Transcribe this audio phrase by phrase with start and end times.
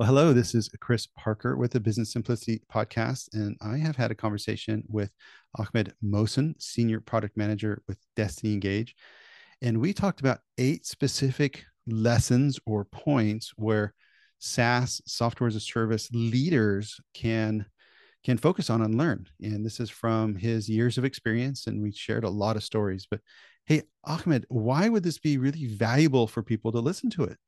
[0.00, 4.10] Well, hello, this is Chris Parker with the Business Simplicity podcast, and I have had
[4.10, 5.12] a conversation with
[5.56, 8.96] Ahmed Mohsen, Senior Product Manager with Dstny Engage.
[9.62, 13.94] And we talked about eight specific lessons or points where
[14.40, 17.64] SaaS, software as a service leaders can
[18.24, 19.28] can focus on and learn.
[19.42, 23.06] And this is from his years of experience, and we shared a lot of stories.
[23.08, 23.20] But
[23.66, 27.38] hey, Ahmed, why would this be really valuable for people to listen to it?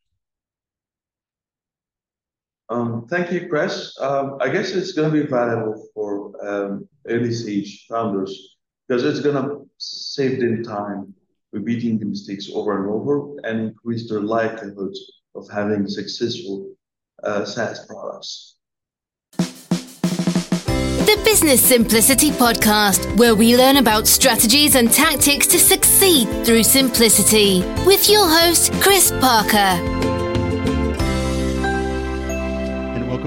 [2.69, 3.97] Um, thank you, Chris.
[4.01, 8.56] Um, I guess it's going to be valuable for um, early stage founders
[8.89, 11.15] because it's going to save them time
[11.52, 14.95] repeating the mistakes over and over and increase their likelihood
[15.34, 16.73] of having successful
[17.23, 18.56] uh, SaaS products.
[21.06, 27.61] The Business Simplicity Podcast, where we learn about strategies and tactics to succeed through simplicity,
[27.87, 30.16] with your host, Chris Parker.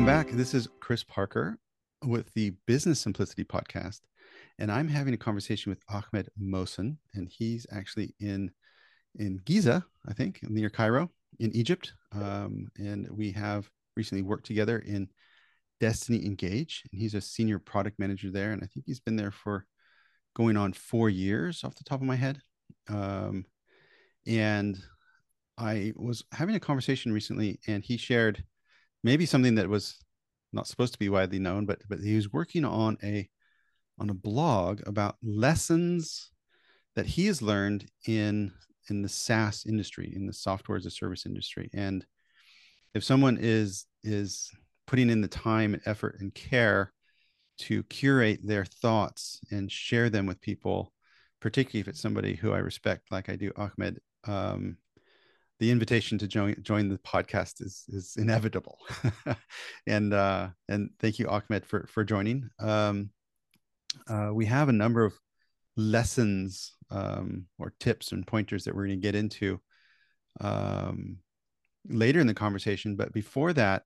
[0.10, 0.32] Back.
[0.32, 1.60] This is Chris Parker
[2.04, 4.00] with the Business Simplicity Podcast.
[4.58, 8.50] And I'm having a conversation with Ahmed Mohsen, and he's actually in
[9.20, 11.94] in Giza, I think, near Cairo, in Egypt.
[12.12, 15.10] Um, and we have recently worked together in
[15.80, 18.52] Dstny Engage, and he's a senior product manager there.
[18.52, 19.68] And I think he's been there for
[20.36, 22.42] going on four years off the top of my head.
[22.90, 23.46] Um,
[24.26, 24.82] and
[25.56, 28.44] I was having a conversation recently, and he shared
[29.04, 29.98] maybe something that was
[30.52, 33.30] not supposed to be widely known, but but he was working on a
[34.00, 36.32] on a blog about lessons
[36.96, 38.52] that he has learned in
[38.90, 41.70] in the SaaS industry, in the software as a service industry.
[41.74, 42.06] And
[42.94, 44.50] if someone is is
[44.88, 46.92] putting in the time and effort and care
[47.60, 50.92] to curate their thoughts and share them with people,
[51.42, 54.78] particularly if it's somebody who I respect, like I do, Ahmed, um,
[55.60, 58.80] the invitation to join join the podcast is is inevitable.
[59.88, 62.50] And uh and thank you ahmed for for joining.
[62.60, 63.12] Um
[64.08, 65.14] uh we have a number of
[65.76, 69.60] lessons um or tips and pointers that we're going to get into
[70.42, 71.18] um
[71.88, 72.96] later in the conversation.
[72.96, 73.84] But before that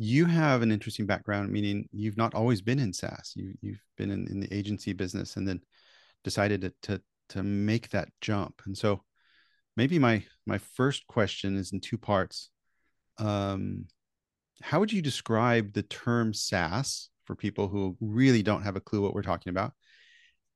[0.00, 3.32] you have an interesting background meaning you've not always been in saas.
[3.34, 5.60] You you've been in, in the agency business and then
[6.22, 8.62] decided to, to to make that jump.
[8.64, 9.02] And so
[9.76, 12.48] maybe my my first question is in two parts.
[13.18, 13.84] Um,
[14.62, 19.02] how would you describe the term SaaS for people who really don't have a clue
[19.02, 19.72] what we're talking about?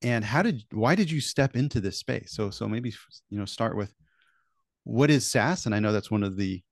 [0.01, 2.33] And how did why did you step into this space?
[2.33, 2.93] So so maybe
[3.29, 3.93] you know start with
[4.85, 6.63] what is SaaS, and I know that's one of the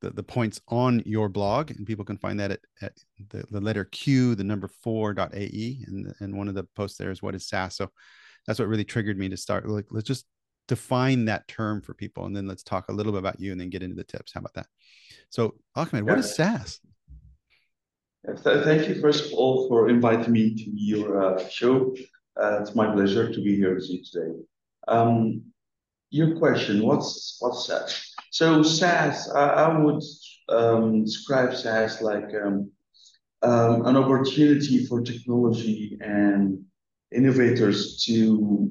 [0.00, 2.92] the, the points on your blog, and people can find that at, at
[3.28, 6.96] the, the letter Q, the number four dot AE, and and one of the posts
[6.96, 7.74] there is what is SaaS.
[7.76, 7.90] So
[8.46, 9.68] that's what really triggered me to start.
[9.68, 10.24] Like, let's just
[10.68, 13.60] define that term for people and then let's talk a little bit about you and
[13.60, 14.32] then get into the tips.
[14.32, 14.66] How about that?
[15.28, 16.80] So ahmed what is saas?
[18.44, 21.94] Thank you first of all for inviting me to your uh, show.
[22.40, 24.32] Uh, it's my pleasure to be here with you today.
[24.88, 25.42] Um,
[26.10, 28.14] your question what's what's SaaS?
[28.30, 30.02] so SaaS I, I would
[30.48, 32.70] um, describe SaaS like um,
[33.42, 36.64] um, an opportunity for technology and
[37.12, 38.70] innovators to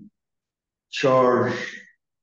[0.92, 1.54] charge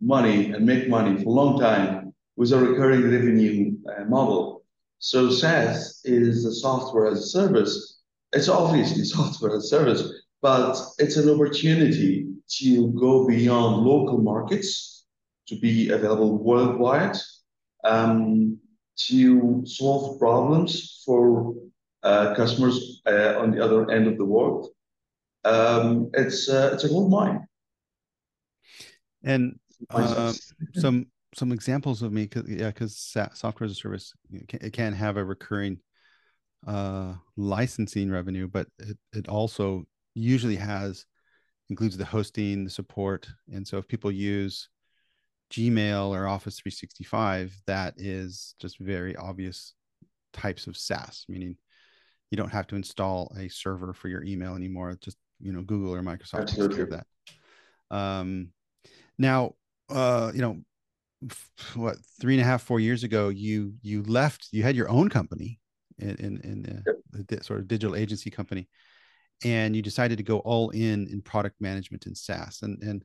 [0.01, 4.65] money and make money for a long time with a recurring revenue uh, model.
[4.99, 8.01] So SaaS is a software as a service.
[8.33, 10.13] It's obviously software as a service,
[10.43, 12.27] but it's an opportunity
[12.59, 15.05] to go beyond local markets
[15.49, 17.17] to be available worldwide,
[17.85, 18.59] um,
[18.97, 21.55] to solve problems for
[22.03, 24.69] uh, customers uh, on the other end of the world.
[25.45, 27.47] Um, it's uh, it's a gold mine.
[29.27, 29.59] And
[29.91, 30.33] uh,
[30.77, 32.97] some some examples of me, cause, yeah, because
[33.35, 35.79] software as a service it can, it can have a recurring
[36.67, 39.85] uh, licensing revenue, but it, it also
[40.15, 41.05] usually has
[41.69, 44.69] includes the hosting, the support, and so if people use
[45.53, 49.75] Gmail or Office 365, that is just very obvious
[50.33, 51.57] types of SaaS, meaning
[52.31, 54.97] you don't have to install a server for your email anymore.
[55.01, 57.07] Just you know, Google or Microsoft takes care of that.
[57.91, 58.53] Um,
[59.19, 59.55] now,
[59.91, 60.59] uh, you know,
[61.75, 64.49] what three and a half, four years ago, you you left.
[64.53, 65.61] You had your own company
[65.99, 68.69] in in, in the sort of digital agency company,
[69.45, 72.61] and you decided to go all in in product management and SaaS.
[72.63, 73.05] And and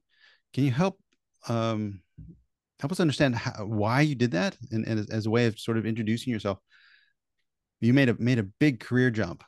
[0.53, 0.99] can you help
[1.47, 2.01] um,
[2.79, 5.59] help us understand how, why you did that, and, and as, as, a way of
[5.59, 6.59] sort of introducing yourself?
[7.79, 9.43] You made a made a big career jump.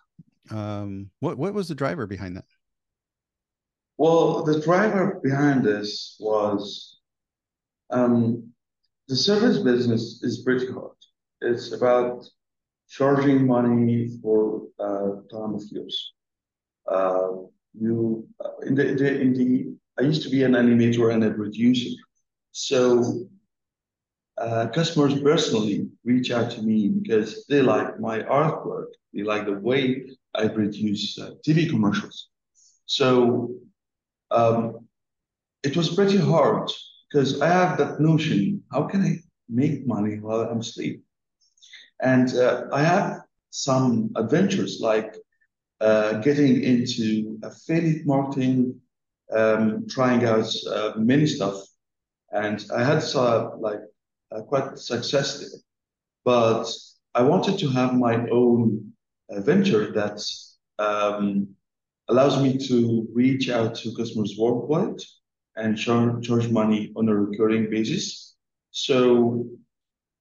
[0.50, 2.46] Um, what what was the driver behind that?
[3.98, 7.00] Well, the driver behind this was
[7.90, 8.52] um,
[9.08, 10.98] the service business is pretty hard.
[11.42, 12.26] It's about
[12.90, 16.14] charging money for uh, time of use.
[16.90, 17.30] Uh,
[17.80, 21.32] you uh, in the, the in the I used to be an animator and a
[21.32, 21.96] producer,
[22.52, 23.28] so
[24.38, 29.54] uh, customers personally reach out to me because they like my artwork, they like the
[29.54, 32.30] way I produce uh, TV commercials.
[32.86, 33.56] So
[34.34, 34.88] um,
[35.64, 36.70] it was pretty hard
[37.10, 39.18] because I have that notion: how can I
[39.50, 41.04] make money while I'm asleep?
[42.02, 43.22] And uh, I have
[43.52, 45.16] some adventures like
[45.80, 48.80] uh, getting into affiliate marketing,
[49.32, 51.62] um, trying out uh, many stuff,
[52.32, 53.82] and I had uh, like
[54.32, 55.60] uh, quite success there.
[56.26, 56.66] But
[57.14, 58.94] I wanted to have my own
[59.30, 60.22] venture that
[60.80, 61.56] um,
[62.10, 65.00] allows me to reach out to customers worldwide
[65.56, 68.36] and charge, charge money on a recurring basis.
[68.72, 69.48] So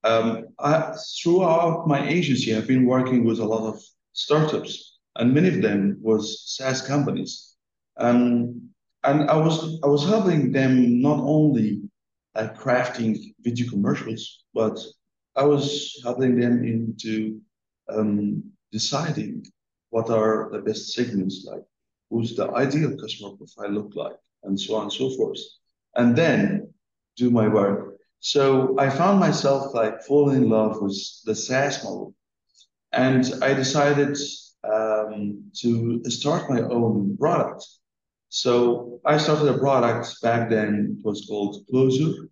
[0.05, 3.83] um, I, throughout my agency, I've been working with a lot of
[4.13, 7.55] startups, and many of them was SaaS companies.
[7.97, 8.71] Um,
[9.05, 11.83] and I was I was helping them not only
[12.35, 14.79] uh, crafting video commercials, but
[15.35, 17.41] I was helping them into
[17.89, 19.45] um, deciding
[19.91, 21.63] what are the best segments, like
[22.13, 25.41] who's the ideal customer profile look like, and so on and so forth,
[25.97, 26.73] and then
[27.17, 27.97] do my work.
[28.21, 32.15] So I found myself like falling in love with the SaaS model,
[32.93, 34.17] and I decided
[34.63, 37.67] um, to start my own product.
[38.29, 40.97] So I started a product back then.
[40.99, 42.29] It was called Closer,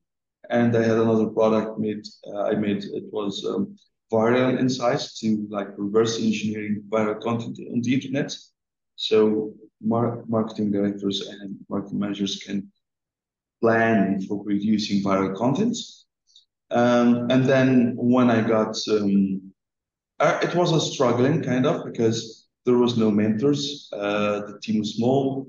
[0.51, 2.05] and I had another product made.
[2.27, 3.77] Uh, I made it was um,
[4.13, 8.35] viral insights to like reverse engineering viral content on the internet.
[8.97, 12.71] So mar- marketing directors and marketing managers can
[13.61, 15.77] plan for producing viral content.
[16.71, 19.53] Um, and then when I got, um,
[20.19, 23.89] uh, it was a struggling kind of because there was no mentors.
[23.93, 25.47] Uh, the team was small.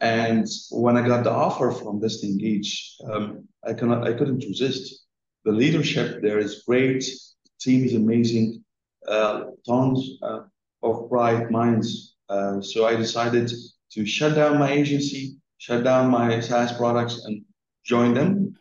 [0.00, 5.06] And when I got the offer from Dstny Engage, um, I cannot, I couldn't resist.
[5.44, 7.04] The leadership there is great.
[7.44, 8.64] The team is amazing.
[9.06, 10.40] Uh, tons uh,
[10.82, 12.11] of bright minds.
[12.32, 13.50] Uh, so I decided
[13.92, 17.44] to shut down my agency, shut down my SaaS products, and
[17.84, 18.54] join them.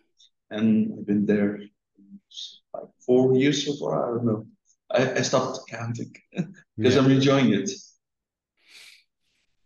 [0.50, 0.66] And
[0.98, 1.60] I've been there
[2.74, 3.94] like four years so far.
[4.04, 4.46] I don't know.
[4.92, 6.14] I, I stopped counting
[6.78, 7.02] because yeah.
[7.02, 7.70] I'm enjoying it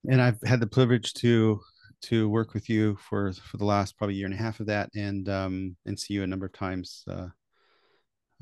[0.10, 1.60] and I've had the privilege to
[2.04, 4.90] to work with you for for the last probably year and a half of that,
[4.96, 7.28] and um, and see you a number of times uh,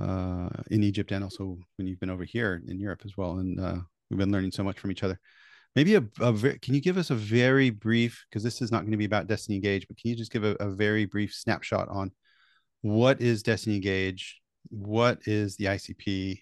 [0.02, 3.38] uh, in Egypt, and also when you've been over here in Europe as well.
[3.38, 3.78] And uh,
[4.10, 5.20] we've been learning so much from each other.
[5.76, 8.92] Maybe a, a can you give us a very brief because this is not going
[8.92, 11.90] to be about Dstny Engage, but can you just give a, a very brief snapshot
[11.90, 12.12] on
[12.82, 14.40] what is Dstny Engage,
[14.70, 16.42] what is the ICP,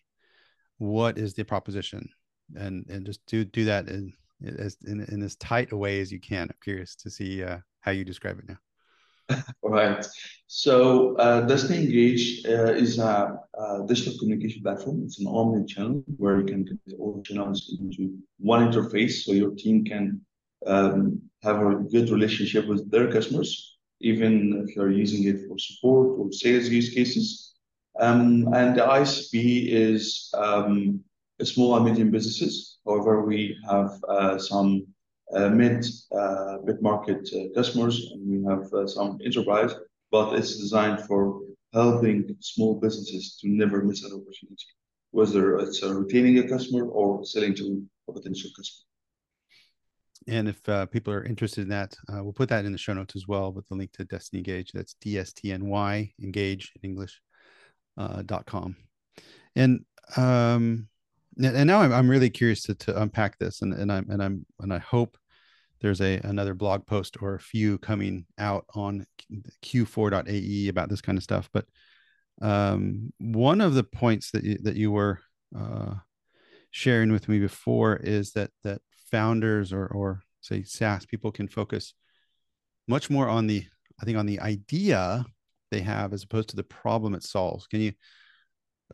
[0.79, 2.09] what is the proposition,
[2.55, 4.13] and and just do do that in
[4.57, 6.49] as in, in as tight a way as you can.
[6.49, 8.57] I'm curious to see uh, how you describe it now.
[9.63, 10.05] Right.
[10.47, 15.01] So uh, Dstny Engage uh, is a, a, digital communication platform.
[15.05, 19.85] It's an omni-channel where you can get all channels into one interface, so your team
[19.85, 20.19] can
[20.67, 26.19] um, have a good relationship with their customers, even if you're using it for support
[26.19, 27.53] or sales use cases.
[27.99, 31.01] Um, and the ICP is um,
[31.41, 32.79] small and medium businesses.
[32.85, 34.87] However, we have uh, some
[35.35, 35.49] uh,
[36.17, 39.73] uh, mid market customers, and we have some enterprise,
[40.11, 41.41] but it's designed for
[41.73, 44.65] helping small businesses to never miss an opportunity,
[45.11, 48.85] whether it's retaining a customer or selling to a potential customer.
[50.27, 52.93] And if uh, people are interested in that, uh, we'll put that in the show
[52.93, 54.71] notes as well with the link to Dstny Engage.
[54.71, 57.19] That's D S T N Y Engage in English
[57.97, 58.75] uh, dot com.
[59.55, 59.83] And
[60.17, 60.87] um,
[61.37, 65.17] now I'm, really curious to, unpack this and I hope
[65.81, 69.05] there's a another blog post or a few coming out on
[69.63, 71.65] q4.ae about this kind of stuff but
[72.41, 75.19] um, one of the points that you, that you were
[75.57, 75.93] uh,
[76.71, 81.93] sharing with me before is that that founders or or say SaaS people can focus
[82.87, 83.63] much more on the
[84.01, 85.25] I think on the idea
[85.69, 87.67] they have as opposed to the problem it solves.
[87.67, 87.93] Can you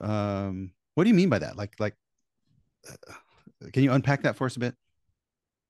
[0.01, 1.55] um what do you mean by that?
[1.55, 1.95] Like like
[3.71, 4.75] can you unpack that for us a bit?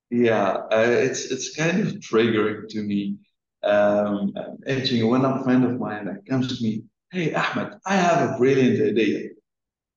[0.09, 3.17] Yeah, uh, it's it's kind of triggering to me.
[3.63, 4.33] Um,
[4.67, 8.81] actually, when a friend of mine comes to me, hey Ahmed, I have a brilliant
[8.81, 9.29] idea.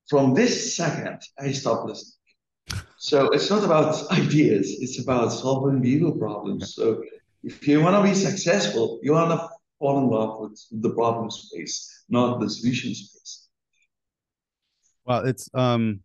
[0.08, 2.16] From this second, I stop listening.
[2.96, 6.74] So it's not about ideas; it's about solving real problems.
[6.74, 7.04] So
[7.44, 9.48] if you want to be successful, you want to
[9.78, 13.48] fall in love with the problem space, not the solution space.
[15.04, 16.00] Well, it's um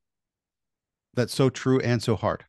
[1.15, 2.45] that's so true and so hard.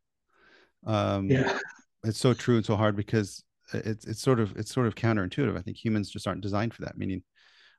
[0.86, 1.58] Um, yeah,
[2.04, 5.56] it's so true and so hard because it's it's sort of it's sort of counterintuitive.
[5.56, 6.96] I think humans just aren't designed for that.
[6.96, 7.22] Meaning,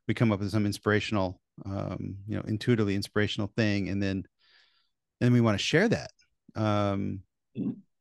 [0.08, 4.26] we come up with some inspirational, um, you know, intuitively inspirational thing, and then
[5.22, 6.12] and we want to share that.
[6.56, 7.22] Um,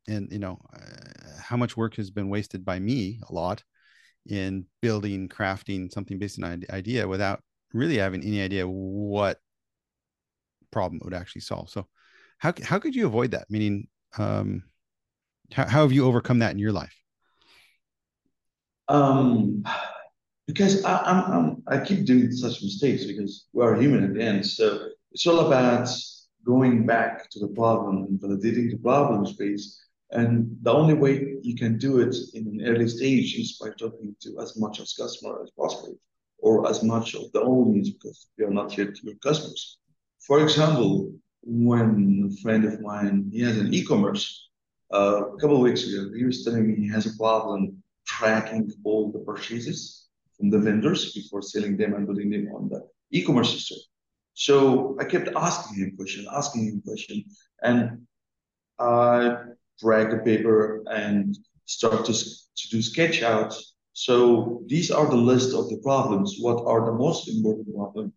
[0.09, 3.63] and you know, uh, how much work has been wasted by me a lot
[4.27, 9.39] in building, crafting something based on an idea without really having any idea what
[10.71, 11.71] problem it would actually solve.
[11.71, 11.87] So,
[12.39, 13.47] how how could you avoid that?
[13.51, 14.63] Meaning, um,
[15.53, 16.95] how, how have you overcome that in your life?
[18.89, 19.65] Um,
[20.47, 24.23] because I, I'm, I'm I keep doing such mistakes because we are human at the
[24.23, 24.47] end.
[24.47, 25.89] So it's all about
[26.45, 29.83] going back to the problem and validating the problem space.
[30.13, 34.15] And the only way you can do it in an early stage is by talking
[34.21, 35.99] to as much as customer as possible,
[36.39, 39.79] or as much of the audience because we are not yet your customers.
[40.21, 41.13] For example,
[41.43, 44.46] when a friend of mine he has an e-commerce,
[44.91, 49.11] a couple of weeks ago, he was telling me he has a problem tracking all
[49.11, 53.79] the purchases from the vendors before selling them and putting them on the e-commerce store.
[54.35, 57.25] So I kept asking him question, asking him question,
[57.63, 58.07] and
[58.79, 59.37] I
[59.81, 63.55] drag the paper and start to, to do sketch out.
[63.95, 66.37] So these are the list of the problems.
[66.39, 68.13] What are the most important problems?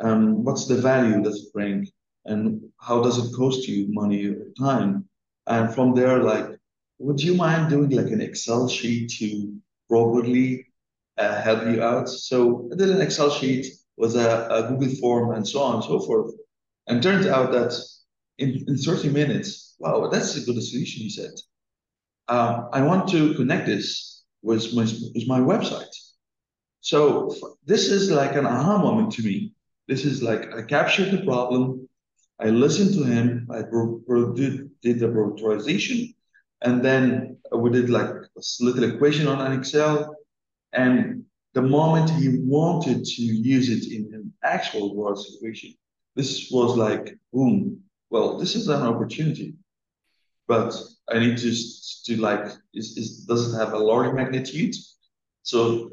[0.00, 1.86] Um, what's the value does it bring?
[2.24, 5.08] And how does it cost you money or time?
[5.46, 6.46] And from there, like,
[6.98, 9.54] would you mind doing like an Excel sheet to
[9.88, 10.66] properly
[11.18, 12.08] uh, help you out?
[12.08, 15.84] So I did an Excel sheet with a, a, Google form and so on and
[15.84, 16.32] so forth.
[16.86, 17.74] And turned out that
[18.38, 21.32] in, in 30 minutes, wow, that's a good solution, he said.
[22.28, 25.94] Um, I want to connect this with my, with my website.
[26.80, 27.34] So
[27.64, 29.54] this is like an aha moment to me.
[29.88, 31.88] This is like I captured the problem,
[32.42, 36.12] I listened to him, I did, did the prioritization,
[36.62, 40.16] and then we did like a little equation on an Excel.
[40.72, 45.74] And the moment he wanted to use it in an actual world situation,
[46.16, 47.80] this was like, boom,
[48.10, 49.54] well, this is an opportunity.
[50.48, 50.74] But
[51.08, 51.54] I need to,
[52.06, 54.74] to like, is, is, does it have a large magnitude?
[55.44, 55.92] So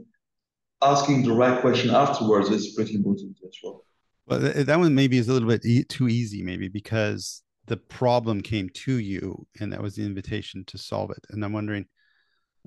[0.82, 3.86] asking the right question afterwards is pretty important as well.
[4.30, 8.42] Well, that one maybe is a little bit e- too easy, maybe because the problem
[8.42, 11.26] came to you and that was the invitation to solve it.
[11.30, 11.86] And i'm wondering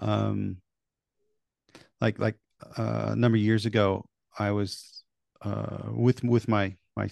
[0.00, 0.59] um
[2.00, 2.37] like like
[2.78, 4.04] uh, a number of years ago
[4.38, 5.04] i was
[5.42, 7.09] uh with with my my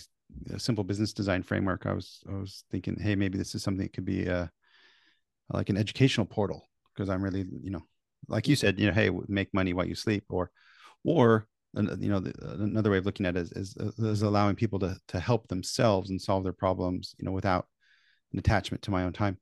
[0.59, 3.93] simple business design framework i was i was thinking hey maybe this is something that
[3.93, 4.51] could be a
[5.53, 7.83] like an educational portal because i'm really you know
[8.29, 10.51] like you said you know hey make money while you sleep or
[11.05, 14.97] or you know another way of looking at it is, is, is allowing people to
[15.09, 17.67] to help themselves and solve their problems you know without
[18.33, 19.39] an attachment to my own time.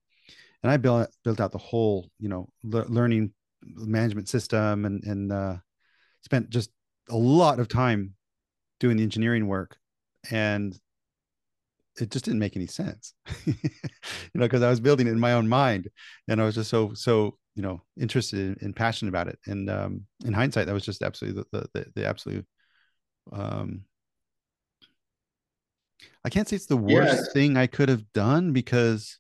[0.62, 3.32] And I built built out the whole, you know, le- learning
[3.62, 5.56] management system and and uh,
[6.23, 6.70] spent just
[7.08, 8.14] a lot of time
[8.80, 9.76] doing the engineering work,
[10.30, 10.78] and
[12.00, 13.14] it just didn't make any sense,
[13.47, 13.54] you
[14.35, 15.88] know, because I was building it in my own mind,
[16.26, 19.38] and I was just so so you know interested and passionate about it.
[19.46, 22.46] And um, in hindsight, that was just absolutely the the, the absolute
[23.32, 23.84] um,
[26.24, 29.18] I can't say it's the worst thing I could have done because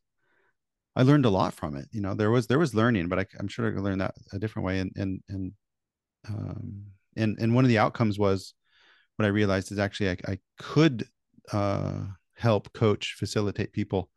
[0.94, 1.86] I learned a lot from it.
[1.90, 4.14] You know, there was there was learning, but I, am sure I could learn that
[4.32, 4.78] a different way.
[4.78, 5.52] And and and
[6.28, 6.84] um,
[7.16, 8.54] and and one of the outcomes was
[9.16, 11.08] what I realized is actually I, I could
[11.52, 12.02] uh,
[12.36, 14.10] help coach facilitate people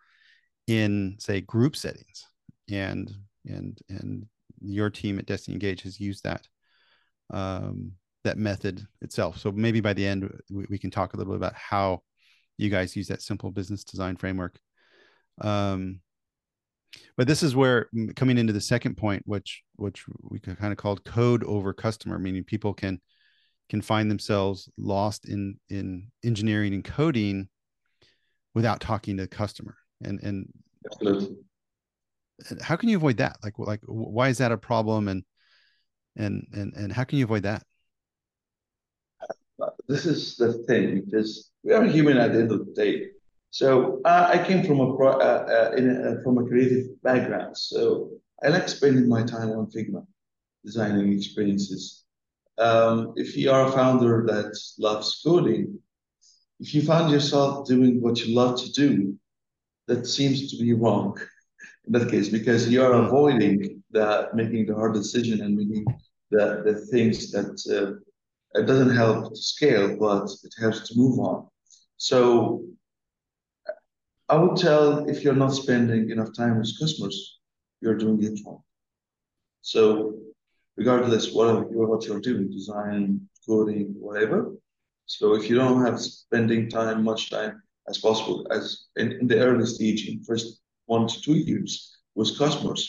[0.67, 2.27] in say group settings,
[2.69, 3.11] and
[3.45, 4.25] and and
[4.60, 6.48] your team at Dstny Engage has used that
[7.31, 7.93] um,
[8.24, 9.38] that method itself.
[9.38, 12.01] So maybe by the end we, we can talk a little bit about how
[12.57, 14.60] you guys use that simple business design framework.
[15.39, 16.01] Um,
[17.17, 21.03] but this is where coming into the second point, which which we kind of called
[21.05, 23.00] code over customer, meaning people can
[23.69, 27.48] can find themselves lost in in engineering and coding
[28.53, 29.77] without talking to the customer.
[30.03, 30.50] And and
[30.86, 31.38] Absolutely.
[32.61, 33.38] How can you avoid that?
[33.43, 35.07] Like like why is that a problem?
[35.07, 35.23] And
[36.15, 37.63] and and and how can you avoid that?
[39.88, 43.09] This is the thing because we are human at the end of the day.
[43.51, 48.09] So uh, I came from a pro, uh, uh, a, from a creative background, so
[48.41, 50.05] I like spending my time on Figma,
[50.63, 52.05] designing experiences.
[52.57, 55.79] Um, if you are a founder that loves coding,
[56.59, 59.17] if you find yourself doing what you love to do,
[59.88, 61.17] that seems to be wrong
[61.85, 63.05] in that case because you are hmm.
[63.05, 65.85] avoiding the making the hard decision and making
[66.31, 68.00] the, the things that uh,
[68.59, 71.47] it doesn't help to scale, but it helps to move on.
[71.97, 72.63] So
[74.29, 77.39] I would tell if you're not spending enough time with customers,
[77.81, 78.63] you're doing it wrong.
[79.61, 80.17] So
[80.77, 84.53] regardless what what you're doing, design, coding, whatever.
[85.05, 89.39] So if you don't have spending time, much time as possible, as in, in the
[89.39, 90.61] early stage, in first
[90.95, 91.74] one to years
[92.15, 92.81] with customers,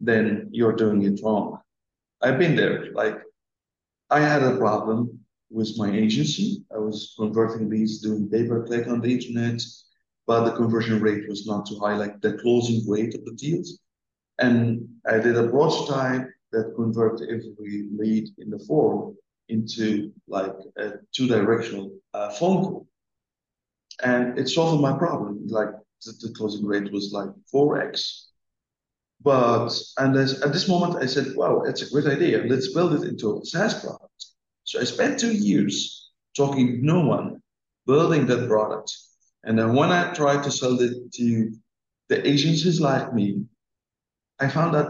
[0.00, 1.58] then you're doing it wrong.
[2.22, 2.92] I've been there.
[3.00, 3.16] Like
[4.10, 4.98] I had a problem
[5.50, 6.64] with my agency.
[6.76, 9.60] I was converting leads doing pay per click on the internet,
[10.26, 13.68] but the conversion rate was not too high, like the closing rate of the deals.
[14.46, 14.60] And
[15.12, 19.16] I did a prototype that converted every lead in the form
[19.48, 22.86] into like a two-directional uh, phone call.
[24.10, 25.34] And it solved my problem.
[25.60, 25.72] Like
[26.04, 28.24] the, closing rate was like 4x.
[29.20, 32.44] But and as, at this moment, I said, "Wow, it's a great idea.
[32.44, 34.26] Let's build it into a SaaS product."
[34.62, 37.42] So I spent two years talking to no one,
[37.84, 38.96] building that product,
[39.42, 41.52] and then when I tried to sell it to
[42.08, 43.44] the agencies like me,
[44.38, 44.88] I found that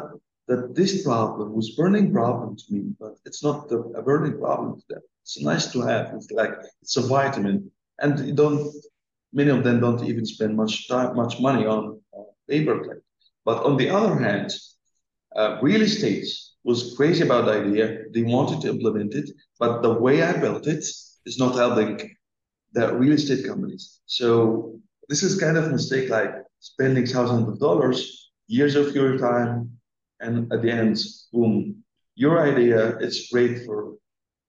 [0.48, 4.80] that this problem was burning problem to me, but it's not the, a burning problem
[4.80, 5.02] to them.
[5.22, 6.14] It's nice to have.
[6.14, 8.72] It's like it's a vitamin, and you don't.
[9.32, 13.02] Many of them don't even spend much time, much money on, on pay per.
[13.44, 14.52] But on the other hand,
[15.36, 16.26] uh, real estate
[16.64, 18.04] was crazy about the idea.
[18.12, 20.84] They wanted to implement it, but the way I built it
[21.26, 22.10] is not helping
[22.72, 24.00] the real estate companies.
[24.06, 29.78] So this is kind of mistake like spending thousands of dollars, years of your time,
[30.20, 30.98] and at the end,
[31.32, 31.82] boom,
[32.14, 33.94] your idea, it's great for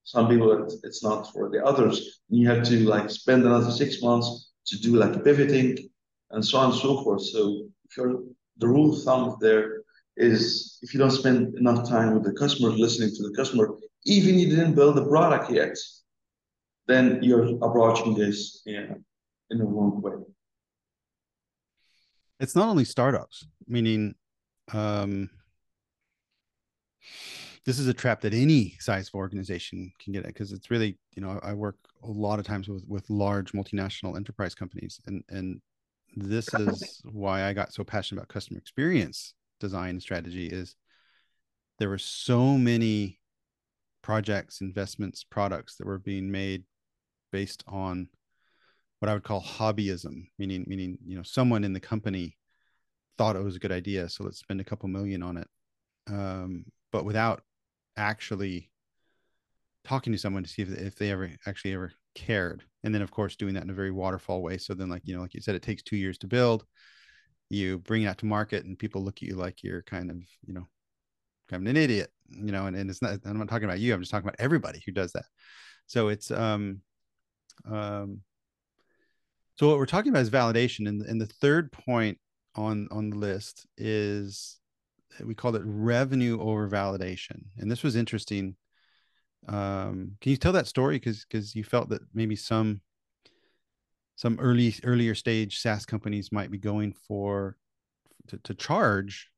[0.03, 2.21] some people, it's not for the others.
[2.29, 5.89] And you have to like spend another six months to do like pivoting
[6.31, 7.23] and so on and so forth.
[7.23, 8.21] So if you're,
[8.57, 9.83] the rule of thumb there
[10.17, 14.37] is if you don't spend enough time with the customer, listening to the customer, even
[14.37, 15.75] you didn't build the product yet,
[16.87, 19.03] then you're approaching this in,
[19.49, 20.13] in the wrong way.
[22.39, 24.15] It's not only startups, meaning
[24.73, 25.29] um,
[27.65, 30.97] this is a trap that any size of organization can get at because it's really
[31.15, 35.23] you know I work a lot of times with with large multinational enterprise companies and
[35.29, 35.61] and
[36.15, 40.75] this is why I got so passionate about customer experience design strategy is
[41.77, 43.19] there were so many
[44.01, 46.63] projects investments products that were being made
[47.31, 48.07] based on
[48.99, 52.37] what I would call hobbyism meaning meaning you know someone in the company
[53.19, 55.47] thought it was a good idea so let's spend a couple million on it.
[56.07, 57.43] Um, but without
[57.99, 58.71] actually
[59.83, 62.63] talking to someone to see if, if they ever actually ever cared.
[62.83, 64.57] And then of course doing that in a very waterfall way.
[64.57, 66.65] So then like you know like you said it takes two years to build.
[67.49, 70.17] You bring it out to market and people look at you like you're kind of
[70.45, 70.67] you know
[71.49, 73.93] kind of an idiot you know and, and it's not i'm not talking about you.
[73.93, 75.25] I'm just talking about everybody who does that.
[75.87, 76.81] So it's um
[77.69, 78.21] um
[79.59, 80.87] so what we're talking about is validation.
[80.87, 82.17] And, and the third point
[82.55, 84.57] on on the list is
[85.25, 88.55] we called it revenue over validation and this was interesting
[89.47, 92.81] um, can you tell that story because because you felt that maybe some
[94.15, 97.55] some early earlier stage SaaS companies might be going for
[98.27, 99.29] to, to charge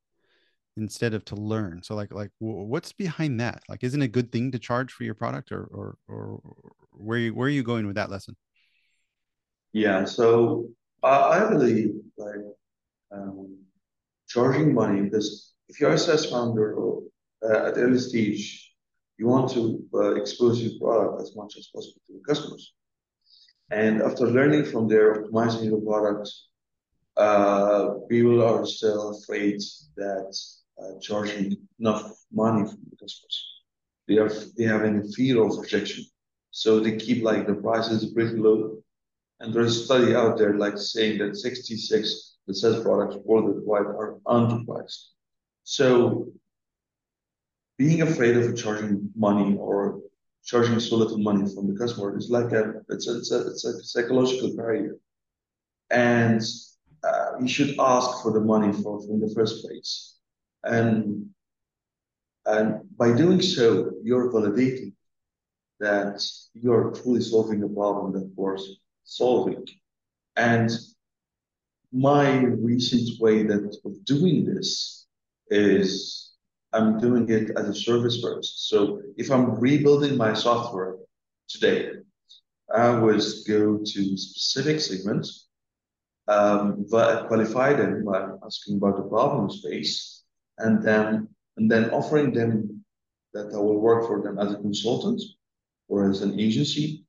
[0.76, 1.82] instead of to learn.
[1.82, 3.62] So like like what's behind that?
[3.68, 6.40] Like isn't it a good thing to charge for your product or or or
[6.90, 8.36] where you where are you going with that lesson?
[9.72, 10.68] Yeah, so
[11.02, 12.44] I believe like
[13.10, 13.58] um,
[14.28, 17.02] charging money because if you're a SaaS founder or
[17.42, 18.74] uh, at early stage,
[19.16, 22.74] you want to uh, expose your product as much as possible to the customers.
[23.70, 26.30] And after learning from there, optimizing your product,
[27.16, 29.60] uh, people are still afraid
[29.96, 30.36] that
[30.78, 33.36] uh, charging enough money from the customers.
[34.08, 36.04] They are they having a fear of rejection,
[36.50, 38.82] so they keep like the prices pretty low.
[39.40, 44.18] And there's a study out there like saying that 66 that says products worldwide are
[44.26, 45.12] underpriced.
[45.64, 46.32] So
[47.78, 50.00] being afraid of charging money or
[50.44, 53.64] charging so little money from the customer is like a it's a, it's a, it's
[53.64, 54.96] a psychological barrier.
[55.90, 56.42] And
[57.04, 60.16] uh, you should ask for the money for from the first place.
[60.64, 61.30] And
[62.46, 64.92] and by doing so you're validating
[65.80, 66.22] that
[66.54, 68.62] you're truly solving a problem that worth
[69.04, 69.66] solving.
[70.36, 70.70] And
[71.92, 72.38] my
[72.70, 75.01] recent way that of doing this
[75.48, 76.32] is
[76.72, 78.68] I'm doing it as a service first.
[78.68, 80.96] So if I'm rebuilding my software
[81.48, 81.90] today,
[82.74, 85.48] I would go to specific segments,
[86.28, 90.22] um, but qualify them by asking about the problem space,
[90.58, 91.28] and then
[91.58, 92.82] and then offering them
[93.34, 95.20] that I will work for them as a consultant
[95.88, 97.04] or as an agency.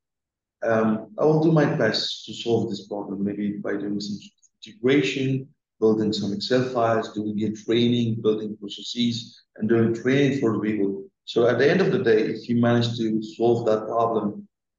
[0.63, 4.19] Um, I will do my best to solve this problem, maybe by doing some
[4.65, 5.52] integration,
[5.83, 9.15] building some Excel files, doing a training, building processes,
[9.55, 10.91] and doing training for the people.
[11.25, 13.05] So at the end of the day, if you manage to
[13.37, 14.25] solve that problem,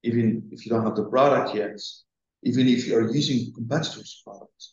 [0.08, 1.78] even if you don't have the product yet,
[2.50, 4.64] even if you are using competitors' products,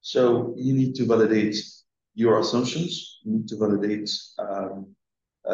[0.00, 0.20] so
[0.66, 1.56] you need to validate
[2.14, 2.92] your assumptions.
[3.24, 4.08] You need to validate
[4.44, 4.74] um,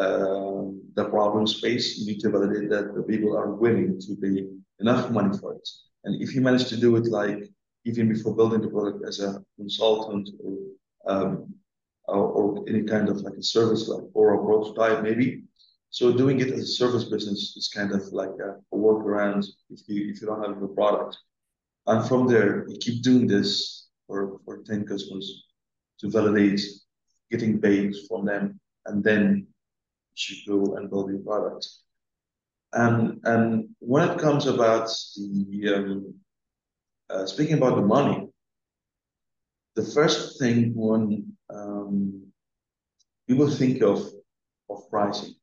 [0.01, 0.63] uh,
[0.97, 1.85] the problem space.
[1.97, 4.35] You need to validate that the people are willing to pay
[4.83, 5.67] enough money for it.
[6.05, 7.41] And if you manage to do it like
[7.87, 10.55] even before building the product as a consultant or
[11.13, 11.53] um,
[12.07, 15.43] or, any kind of like a service like or a prototype maybe.
[15.89, 19.81] So doing it as a service business is kind of like a, a workaround if
[19.87, 21.17] you if you don't have the product.
[21.85, 25.45] And from there, you keep doing this for, for 10 customers
[25.99, 26.61] to validate
[27.31, 31.67] getting paid from them, and then you should go and build your product.
[32.73, 36.13] And and when it comes about the um,
[37.09, 38.27] uh, speaking about the money,
[39.75, 42.23] the first thing when um,
[43.27, 43.99] people think of
[44.69, 45.35] of pricing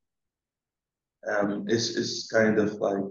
[1.30, 3.04] um, is is kind of like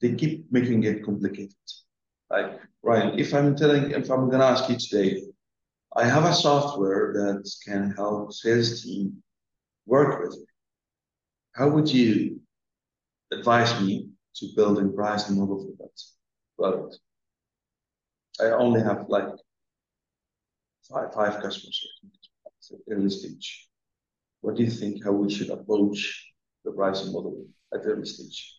[0.00, 1.54] they keep making it complicated.
[2.30, 5.22] Like Ryan, if I'm telling, if I'm gonna ask you today,
[5.96, 9.22] I have a software that can help sales team
[9.86, 10.48] work with it.
[11.52, 12.40] How would you
[13.32, 15.96] advise me to build a pricing model for that
[16.58, 16.98] product?
[18.40, 19.28] I only have like
[20.88, 21.86] five, five customers
[22.72, 23.68] at early stage.
[24.40, 26.32] What do you think how we should approach
[26.64, 28.58] the pricing model at early stage?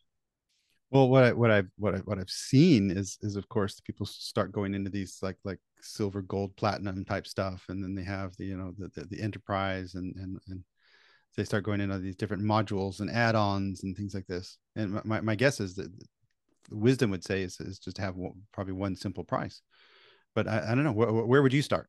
[0.91, 4.05] Well, what I what I what I what I've seen is is of course people
[4.05, 8.36] start going into these like like silver, gold, platinum type stuff, and then they have
[8.38, 10.63] the you know the the, the enterprise and and and
[11.36, 14.58] they start going into these different modules and add-ons and things like this.
[14.75, 15.91] And my my guess is that
[16.69, 19.62] wisdom would say is, is just have one, probably one simple price.
[20.34, 21.88] But I, I don't know where, where would you start?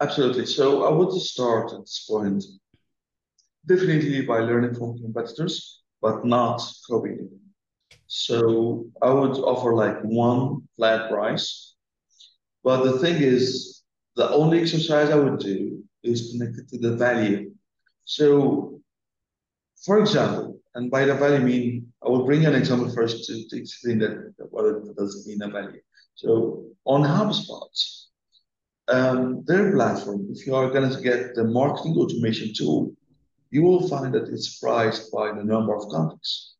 [0.00, 0.46] Absolutely.
[0.46, 2.44] So I would start at this point
[3.66, 6.60] definitely by learning from competitors but not
[6.90, 7.30] copying.
[8.08, 11.74] So I would offer like one flat price.
[12.64, 13.82] But the thing is,
[14.16, 17.52] the only exercise I would do is connected to the value.
[18.04, 18.80] So,
[19.84, 23.48] for example, and by the value I mean, I will bring an example first to,
[23.48, 25.80] to explain that what it does mean a value.
[26.14, 27.68] So on HubSpot,
[28.88, 32.94] um, their platform, if you are going to get the marketing automation tool,
[33.50, 36.54] you will find that it's priced by the number of contacts.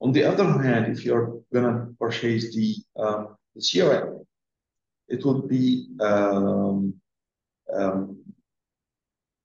[0.00, 4.24] On the other hand, if you're going to purchase the, um, the CRM,
[5.08, 6.94] it will be um,
[7.72, 8.22] um,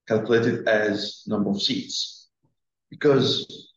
[0.07, 2.29] calculated as number of seats
[2.89, 3.73] because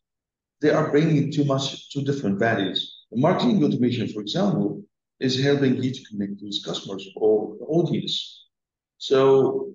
[0.61, 3.05] they are bringing too much, two different values.
[3.11, 4.83] The marketing automation, for example,
[5.19, 8.45] is helping you to connect with customers or audience.
[8.97, 9.73] So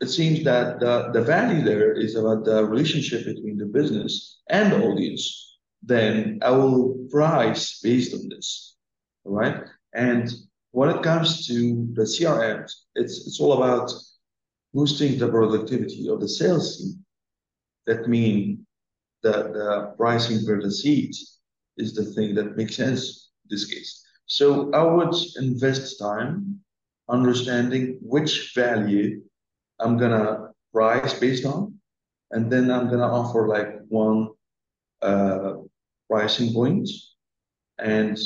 [0.00, 4.72] it seems that the, the value there is about the relationship between the business and
[4.72, 8.76] the audience, then I will price based on this.
[9.24, 9.62] All right.
[9.94, 10.32] And
[10.72, 13.90] when it comes to the CRM, it's it's all about
[14.74, 17.04] boosting the productivity of the sales team.
[17.86, 18.60] That means
[19.22, 21.16] that the pricing per the seat
[21.76, 24.04] is the thing that makes sense in this case.
[24.26, 26.60] So I would invest time
[27.08, 29.22] understanding which value
[29.80, 31.74] I'm gonna price based on,
[32.30, 34.28] and then I'm gonna offer like one
[35.00, 35.54] uh,
[36.08, 36.88] pricing point.
[37.78, 38.18] And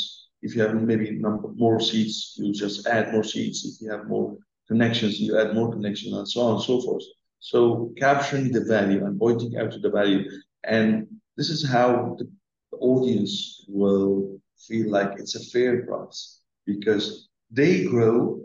[0.43, 3.65] if you have maybe number more seats, you just add more seats.
[3.65, 7.05] If you have more connections, you add more connections, and so on and so forth.
[7.39, 10.29] So capturing the value and pointing out to the value,
[10.65, 12.31] and this is how the
[12.79, 18.41] audience will feel like it's a fair price because they grow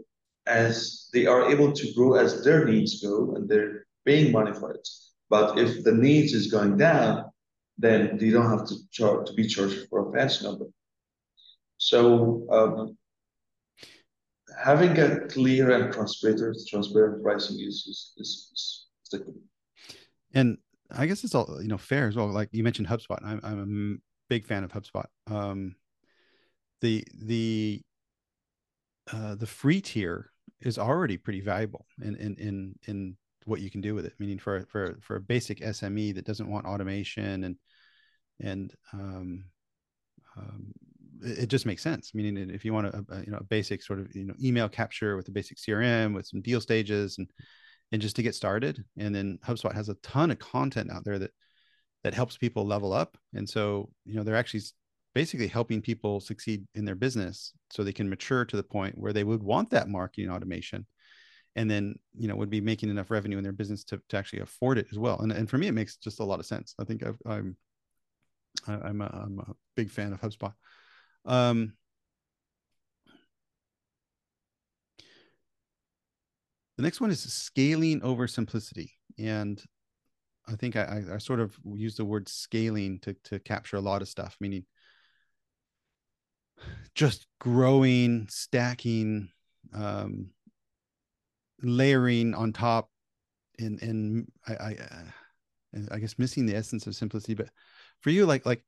[0.46, 4.72] as they are able to grow as their needs go and they're paying money for
[4.72, 4.88] it.
[5.30, 7.26] But if the needs is going down,
[7.78, 8.76] then they don't have to
[9.26, 10.66] to be charged for a fancy number.
[11.78, 12.98] So um,
[14.64, 19.40] having a clear and transparent transparent pricing is is, is, is the key.
[20.34, 20.58] And
[20.92, 22.28] I guess it's all you know fair as well.
[22.28, 25.06] Like you mentioned HubSpot, I'm I'm a big fan of HubSpot.
[25.28, 25.76] Um,
[26.82, 27.82] the the
[29.12, 33.82] uh, the free tier is already pretty valuable in in in in what you can
[33.82, 34.14] do with it.
[34.20, 37.56] Meaning for for for a basic SME that doesn't want automation and
[38.40, 39.46] and um,
[40.38, 40.74] um,
[41.24, 42.14] it, it, just makes sense.
[42.14, 44.70] Meaning if you want a, a, you know a basic sort of you know email
[44.70, 47.30] capture with a basic CRM with some deal stages and
[47.92, 48.84] and just to get started.
[48.98, 51.32] And then HubSpot has a ton of content out there that
[52.04, 53.18] that helps people level up.
[53.34, 54.62] And so you know they're actually
[55.18, 59.14] basically helping people succeed in their business so they can mature to the point where
[59.14, 60.86] they would want that marketing automation
[61.56, 64.42] and then you know would be making enough revenue in their business to, to actually
[64.42, 66.76] afford it as well and, and for me it makes just a lot of sense
[66.80, 67.58] i think i am
[68.68, 70.54] I'm a, I'm a big fan of hubspot
[71.26, 71.74] um,
[76.78, 79.64] the next one is scaling over simplicity and
[80.48, 84.02] i think I, I sort of use the word scaling to, to capture a lot
[84.02, 84.66] of stuff meaning
[86.96, 89.30] just growing stacking
[89.74, 90.30] um,
[91.62, 92.90] layering on top
[93.60, 97.34] and and I, I uh, I guess missing the essence of simplicity.
[97.34, 97.50] But
[98.02, 98.64] for you, like like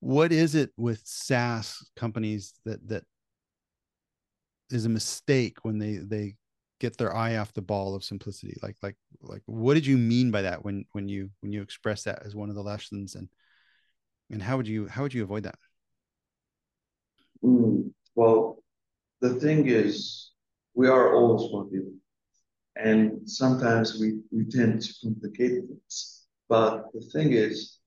[0.00, 3.04] what is it with SaaS companies that that
[4.70, 6.36] is a mistake when they they
[6.80, 8.56] get their eye off the ball of simplicity?
[8.62, 12.04] Like like like what did you mean by that when when you when you express
[12.04, 13.28] that as one of the lessons and
[14.30, 15.58] and how would you how would you avoid that?
[17.42, 18.62] Mm, well,
[19.20, 20.30] the thing is,
[20.74, 21.92] we are all smart people.
[22.76, 26.26] And sometimes we, we tend to complicate things.
[26.48, 27.78] But the thing is,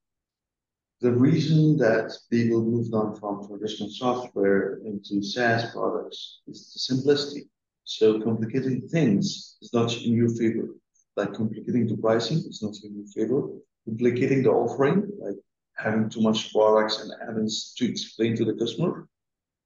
[1.00, 7.50] the reason that people moved on from traditional software into SaaS products is the simplicity.
[7.98, 10.70] So complicating things is not in your favor.
[11.18, 13.50] Like complicating the pricing is not in your favor.
[13.86, 15.36] Complicating the offering, like
[15.76, 19.10] having too much products and having to explain to the customer,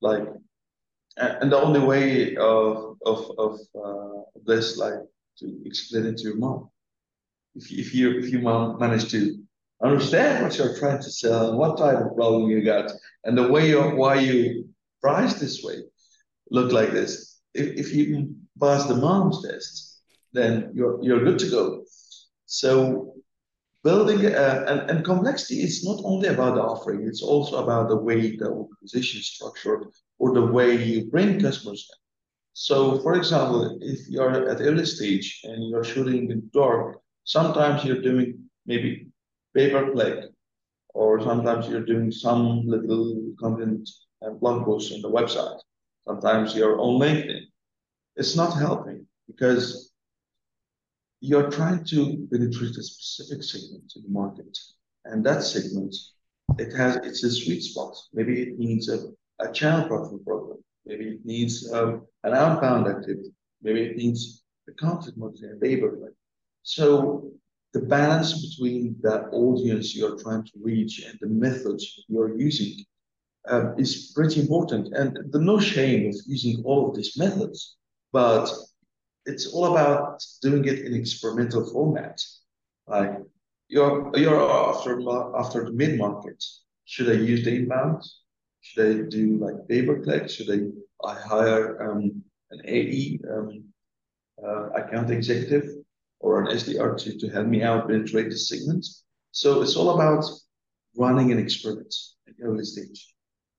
[0.01, 0.27] like
[1.17, 4.99] and the only way of of of uh, this like
[5.39, 6.69] to explain it to your mom.
[7.53, 9.37] If, if you if you manage to
[9.83, 12.91] understand what you're trying to sell and what type of problem you got
[13.23, 14.67] and the way you why you
[14.99, 15.77] price this way
[16.49, 17.34] look like this.
[17.55, 20.01] If, if you pass the mom's test,
[20.33, 21.83] then you're you're good to go.
[22.45, 23.15] So
[23.83, 28.35] building and, and complexity is not only about the offering, it's also about the way
[28.35, 29.81] the organization is structured
[30.19, 31.97] or the way you bring customers in.
[32.57, 37.83] So, for example, if you're at early stage and you're shooting in the dark, sometimes
[37.83, 38.27] you're doing
[38.65, 39.07] maybe
[39.53, 40.25] pay per click,
[40.93, 43.89] or sometimes you're doing some little content
[44.21, 45.59] and blog posts on the website.
[46.07, 47.41] Sometimes you're on LinkedIn.
[48.15, 49.91] It's not helping because
[51.19, 54.57] you're trying to penetrate a specific segment in the market,
[55.05, 55.95] and that segment
[56.59, 57.95] it has it's a sweet spot.
[58.13, 58.99] Maybe it needs a,
[59.39, 63.33] a channel profile program Maybe it needs um, an outbound activity.
[63.61, 66.13] Maybe it needs a content marketing and labor.
[66.63, 67.31] So
[67.73, 72.85] the balance between that audience you're trying to reach and the methods you're using
[73.49, 74.93] uh, is pretty important.
[74.93, 77.77] And there's no shame of using all of these methods,
[78.11, 78.51] but
[79.25, 82.19] it's all about doing it in experimental format.
[82.87, 83.17] Like
[83.67, 84.99] you're you're after
[85.37, 86.43] after the mid market.
[86.85, 88.03] Should I use the inbound?
[88.61, 90.29] Should I do like pay per click?
[90.29, 93.63] Should I, I hire um, an AE, um,
[94.43, 95.65] uh, account executive,
[96.19, 99.03] or an SDR to, to help me out penetrate the segments?
[99.31, 100.25] So it's all about
[100.95, 101.93] running an experiment
[102.27, 103.14] at early stage.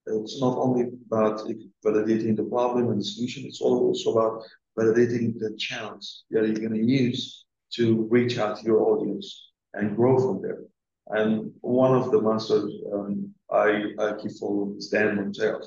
[0.07, 1.41] It's not only about
[1.85, 4.43] validating the problem and the solution, it's also about
[4.79, 9.95] validating the channels that you're going to use to reach out to your audience and
[9.95, 10.63] grow from there.
[11.07, 15.61] And one of the masters um, I, I keep following is Dan Martell.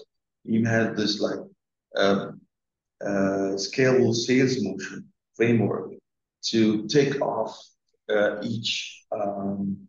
[0.45, 1.41] He had this like
[1.97, 2.41] um,
[3.05, 5.93] uh, scalable sales motion framework
[6.51, 7.59] to take off
[8.11, 9.89] uh, each, um,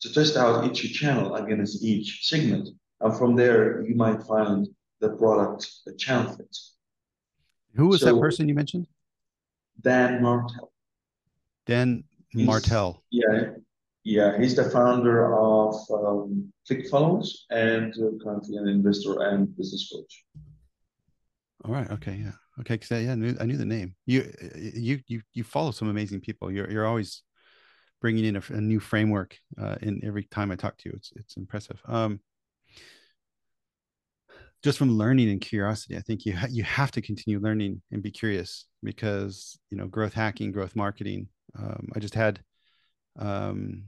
[0.00, 2.68] to test out each channel against each segment.
[3.02, 4.68] And from there, you might find
[5.00, 6.56] the product, the channel fit.
[7.74, 8.86] Who was so, that person you mentioned?
[9.80, 10.72] Dan Martell.
[11.66, 13.02] Dan Martell.
[13.10, 13.50] Yeah,
[14.04, 20.24] yeah, he's the founder of um, ClickFunnels and uh, currently an investor and business coach.
[21.64, 21.90] All right.
[21.90, 22.20] Okay.
[22.24, 22.32] Yeah.
[22.60, 22.74] Okay.
[22.74, 23.94] Because yeah, I knew, I knew the name.
[24.06, 26.50] You you you you follow some amazing people.
[26.50, 27.22] You're you're always
[28.00, 30.94] bringing in a, a new framework uh, in every time I talk to you.
[30.96, 31.80] It's it's impressive.
[31.86, 32.20] Um,
[34.62, 38.02] just from learning and curiosity, I think you ha- you have to continue learning and
[38.02, 41.28] be curious because you know growth hacking, growth marketing.
[41.58, 42.40] Um, I just had
[43.18, 43.84] um,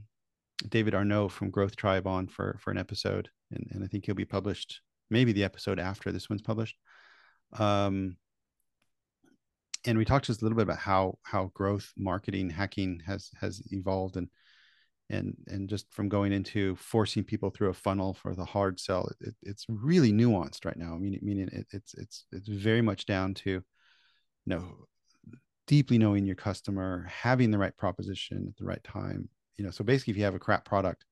[0.69, 4.15] David Arnoux from Growth Tribe on for for an episode, and, and I think he'll
[4.15, 6.75] be published maybe the episode after this one's published.
[7.57, 8.17] Um,
[9.85, 13.61] and we talked just a little bit about how how growth marketing hacking has has
[13.71, 14.29] evolved and
[15.09, 19.07] and and just from going into forcing people through a funnel for the hard sell
[19.21, 23.05] it, it's really nuanced right now I mean meaning it, it's it's it's very much
[23.05, 23.61] down to you
[24.45, 24.87] know
[25.67, 29.29] deeply knowing your customer, having the right proposition at the right time.
[29.57, 31.05] You know, so basically, if you have a crap product,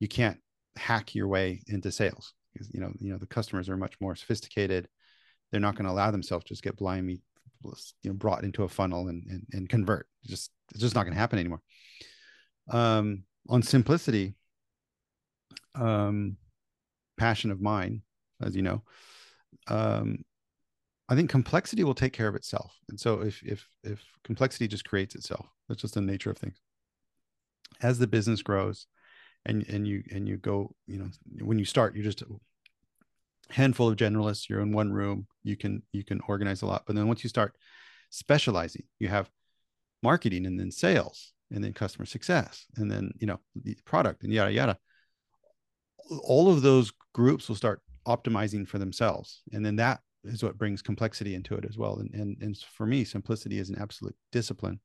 [0.00, 0.38] you can't
[0.76, 2.34] hack your way into sales.
[2.70, 4.88] you know you know the customers are much more sophisticated
[5.50, 7.20] they're not going to allow themselves to just get blindly
[8.02, 11.04] you know brought into a funnel and and, and convert it's just it's just not
[11.04, 11.60] going to happen anymore
[12.70, 14.34] um on simplicity
[15.74, 16.36] um
[17.16, 18.02] passion of mine
[18.42, 18.82] as you know
[19.68, 20.24] um
[21.08, 22.76] i think complexity will take care of itself.
[22.88, 26.58] And so if if if complexity just creates itself that's just the nature of things.
[27.82, 28.86] As the business grows
[29.44, 32.26] and and you and you go you know when you start you're just a
[33.50, 36.84] handful of generalists you're in one room you can you can organize a lot.
[36.86, 37.56] But then once you start
[38.10, 39.30] specializing you have
[40.02, 44.32] marketing and then sales and then customer success and then you know the product and
[44.32, 44.78] yada yada
[46.22, 50.82] all of those groups will start optimizing for themselves and then that is what brings
[50.82, 54.80] complexity into it as well and and, and for me simplicity is an absolute discipline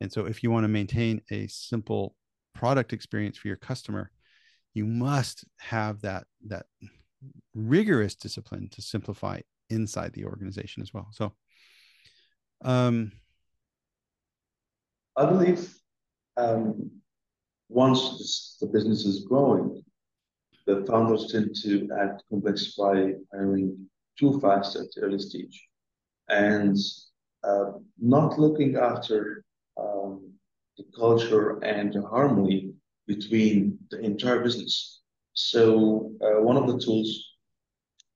[0.00, 2.14] and so if you want to maintain a simple
[2.54, 4.10] product experience for your customer,
[4.74, 6.66] you must have that that
[7.54, 11.08] rigorous discipline to simplify inside the organization as well.
[11.12, 11.32] So
[12.62, 13.12] um
[15.16, 15.74] I believe
[16.36, 16.90] um,
[17.68, 19.82] once this, the business is growing,
[20.66, 25.68] the founders tend to add complexity by hiring too fast at the early stage
[26.28, 26.76] and
[27.44, 29.44] uh, not looking after
[29.78, 30.32] um,
[30.76, 32.72] the culture and the harmony
[33.06, 35.00] between the entire business.
[35.34, 37.36] So uh, one of the tools,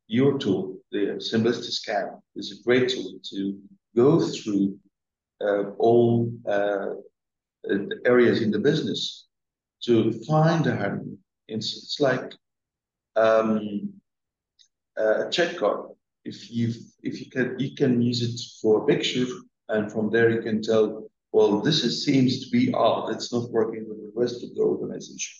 [0.06, 3.58] your tool, the Simplicity Scan, is a great tool to
[3.94, 4.78] go through
[5.78, 6.90] all uh,
[8.04, 9.26] areas in the business
[9.84, 11.16] to find the harmony.
[11.48, 12.32] It's, it's like
[13.16, 13.92] um,
[14.96, 15.86] a check card.
[16.24, 19.26] If you if you can you can use it for a picture,
[19.70, 23.12] and from there you can tell well, this is, seems to be odd.
[23.12, 25.36] It's not working with the rest of the organization.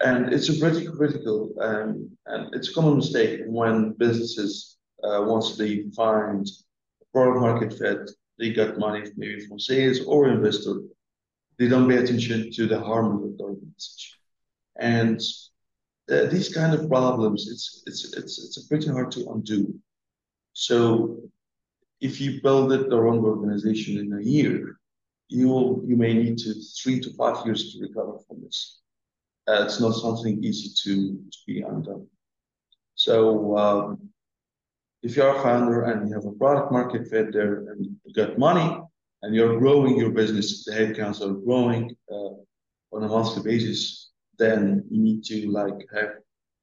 [0.00, 5.56] And it's a pretty critical, um, and it's a common mistake when businesses, uh, once
[5.56, 6.46] they find
[7.12, 10.80] product market fit, they got money maybe from sales or investor,
[11.58, 14.18] they don't pay attention to the harm of the organization.
[14.76, 15.20] And
[16.10, 19.74] uh, these kind of problems, it's, it's, it's, it's pretty hard to undo.
[20.52, 21.20] So
[22.00, 24.76] if you build it the wrong organization in a year,
[25.28, 28.80] you will, you may need to three to five years to recover from this.
[29.48, 32.06] Uh, it's not something easy to, to be undone.
[32.94, 34.08] So um,
[35.04, 38.38] if you're a founder and you have a product market fit there and you got
[38.38, 38.80] money
[39.22, 42.32] and you're growing your business, the headcounts are growing uh,
[42.94, 46.12] on a monthly basis, then you need to like have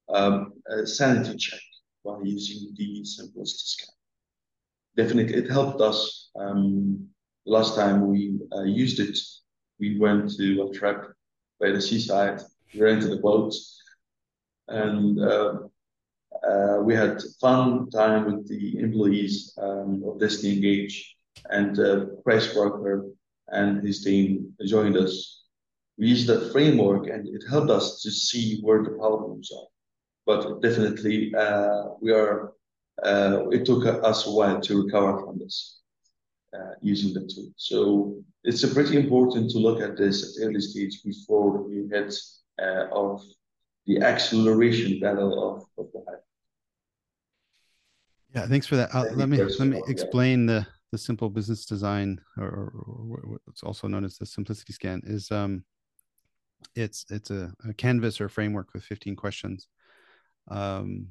[0.10, 1.62] um, a sanity check
[2.04, 3.96] by using the simplicity scan.
[4.98, 7.08] Definitely, it helped us um,
[7.46, 9.18] last time we uh, used it,
[9.80, 11.14] we went to a trip
[11.60, 12.42] by the seaside,
[12.74, 13.54] we rented a boat,
[14.68, 15.60] and uh,
[16.84, 21.16] we had fun time with the employees um, of Dstny Engage,
[21.50, 23.06] and uh, Parker
[23.50, 25.44] and his team joined us.
[25.98, 29.68] We used that framework, and it helped us to see where the problems are.
[30.26, 32.54] But definitely, uh, we are.
[33.04, 35.80] Uh, it took us a while to recover from this
[36.54, 37.52] uh, using the tool.
[37.56, 42.14] So it's a pretty important to look at this at early stage before we hit
[42.62, 43.22] uh, of
[43.86, 46.24] the acceleration battle of, of the hype.
[48.34, 48.94] Yeah, thanks for that.
[48.96, 53.88] Uh, let me let me explain the the simple business design, or, or, what's also
[53.88, 55.64] known as the simplicity scan, is um,
[56.76, 59.68] it's it's a, a canvas or framework with 15 questions,
[60.50, 61.08] um,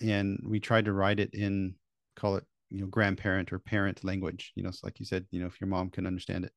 [0.00, 1.74] and we tried to write it in
[2.16, 5.40] call it you know grandparent or parent language you know so like you said you
[5.40, 6.52] know if your mom can understand it.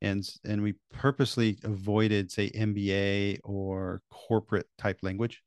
[0.00, 5.42] And and we purposely avoided say mba or corporate type language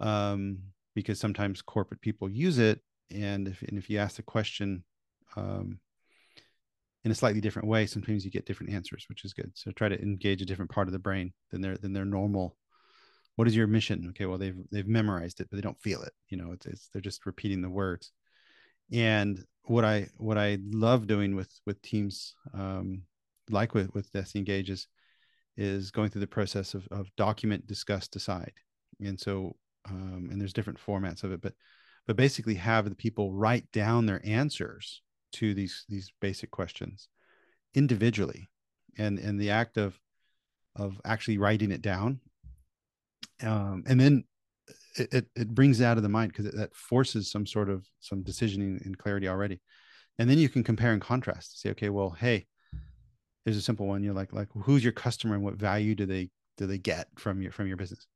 [0.00, 0.58] um,
[0.94, 4.84] because sometimes corporate people use it and if, and if you ask the question
[5.36, 5.78] um,
[7.04, 9.50] in a slightly different way sometimes you get different answers which is good.
[9.54, 12.56] So try to engage a different part of the brain than their than their normal
[13.36, 14.06] what is your mission?
[14.10, 16.88] Okay well they've they've memorized it but they don't feel it you know it's, it's
[16.92, 18.12] they're just repeating the words.
[18.92, 23.02] And what i what i love doing with with teams um,
[23.50, 24.88] like with with Dstny Engages
[25.56, 28.52] is going through the process of, of document discuss decide.
[29.00, 29.56] And so
[29.88, 31.54] um, and there's different formats of it but
[32.06, 35.02] but basically have the people write down their answers
[35.32, 37.08] to these these basic questions
[37.74, 38.48] individually.
[38.96, 39.98] And and the act of
[40.76, 42.20] of actually writing it down
[43.42, 44.24] um, and then
[44.96, 48.22] it, it brings it out of the mind because that forces some sort of some
[48.22, 49.60] decisioning and clarity already.
[50.18, 52.46] And then you can compare and contrast say okay well hey
[53.44, 54.02] there's a simple one.
[54.02, 57.42] You're like like who's your customer and what value do they do they get from
[57.42, 58.06] your from your business?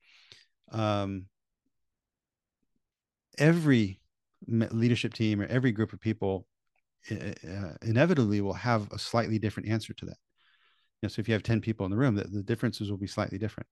[0.73, 1.27] Um
[3.39, 4.01] every
[4.47, 6.47] leadership team or every group of people
[7.11, 10.17] uh, inevitably will have a slightly different answer to that.
[11.01, 12.99] You know, so if you have 10 people in the room, the, the differences will
[12.99, 13.69] be slightly different.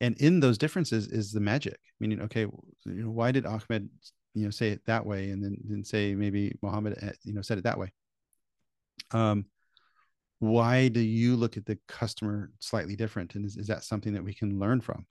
[0.00, 1.78] And in those differences is the magic.
[2.00, 2.52] Meaning, okay, you
[2.84, 3.88] know, why did Ahmed,
[4.34, 7.40] you know, say it that way, and then then say maybe Mohammed, uh, you know,
[7.40, 7.92] said it that way.
[9.12, 9.46] Um,
[10.38, 14.24] why do you look at the customer slightly different, and is, is that something that
[14.24, 15.06] we can learn from?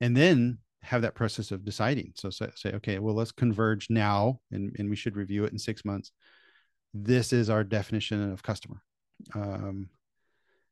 [0.00, 2.12] And then have that process of deciding.
[2.16, 5.84] So say, okay, well, let's converge now, and and we should review it in six
[5.84, 6.12] months.
[6.94, 8.82] This is our definition of customer.
[9.34, 9.88] Um,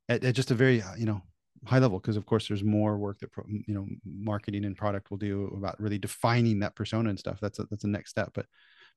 [0.09, 1.23] at, at just a very you know
[1.67, 3.31] high level because of course there's more work that
[3.67, 7.39] you know marketing and product will do about really defining that persona and stuff.
[7.41, 8.31] That's a, that's the next step.
[8.35, 8.47] But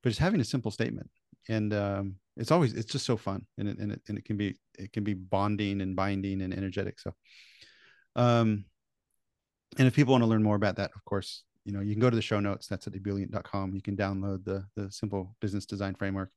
[0.01, 1.09] but just having a simple statement
[1.49, 4.37] and um, it's always it's just so fun and it, and it, and it can
[4.37, 6.99] be it can be bonding and binding and energetic.
[6.99, 7.13] So
[8.15, 8.65] um
[9.77, 12.01] and if people want to learn more about that of course you know you can
[12.01, 15.65] go to the show notes that's at ebullient.com you can download the the simple business
[15.65, 16.29] design framework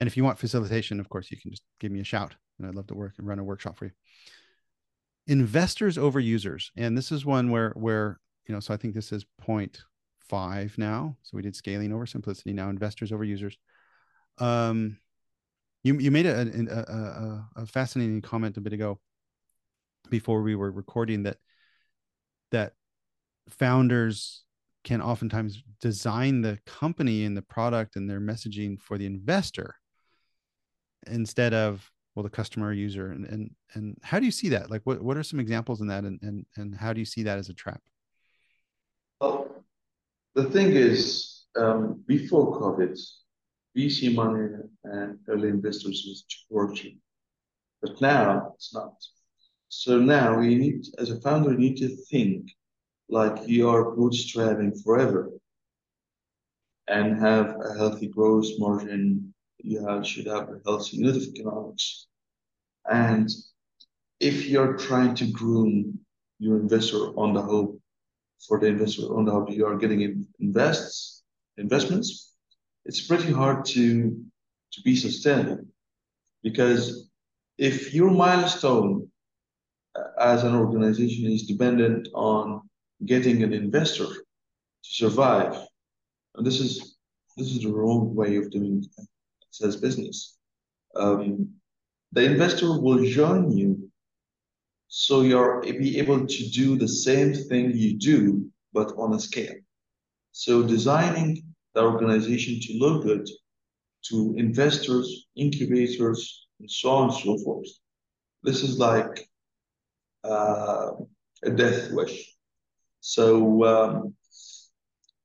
[0.00, 2.68] and if you want facilitation, of course, you can just give me a shout and
[2.68, 3.92] I'd love to work and run a workshop for you.
[5.26, 6.70] Investors over users.
[6.76, 9.80] And this is one where, where, you know, so I think this is point
[10.28, 11.16] five now.
[11.22, 12.52] So we did scaling over simplicity.
[12.52, 13.56] Now investors over users.
[14.38, 14.98] Um,
[15.82, 18.98] you, you made a, a, a, a fascinating comment a bit ago
[20.10, 21.36] before we were recording that,
[22.50, 22.72] that
[23.48, 24.44] founders
[24.84, 29.74] can oftentimes design the company and the product and their messaging for the investor
[31.06, 33.10] instead of well the customer user.
[33.10, 34.70] And and and how do you see that?
[34.70, 37.22] Like what, what are some examples in that and, and and how do you see
[37.24, 37.80] that as a trap?
[39.20, 39.64] Well
[40.34, 42.98] the thing is um, before covid
[43.76, 44.48] vc money
[44.84, 47.00] and early investors was working.
[47.82, 48.94] But now it's not
[49.82, 52.50] so now you need as a founder you need to think
[53.08, 55.30] like you are bootstrapping forever
[56.88, 62.06] and have a healthy gross margin you have, should have a healthy unit of economics.
[62.90, 63.28] And
[64.20, 65.98] if you're trying to groom
[66.38, 67.80] your investor on the hope
[68.46, 71.22] for the investor on the hope you are getting invests
[71.56, 72.32] investments,
[72.84, 74.22] it's pretty hard to
[74.72, 75.64] to be sustainable
[76.42, 77.08] because
[77.56, 79.08] if your milestone
[80.18, 82.62] as an organization is dependent on
[83.04, 84.22] getting an investor to
[84.82, 85.56] survive,
[86.34, 86.96] and this is
[87.36, 88.84] this is the wrong way of doing
[89.50, 90.36] says business.
[90.96, 91.50] Um,
[92.12, 93.90] the investor will join you
[94.88, 99.56] so you're be able to do the same thing you do, but on a scale.
[100.30, 101.42] So designing
[101.74, 103.28] the organization to look good
[104.08, 107.66] to investors, incubators, and so on and so forth.
[108.44, 109.28] This is like
[110.24, 110.92] uh,
[111.42, 112.34] a death wish.
[113.00, 114.14] So um,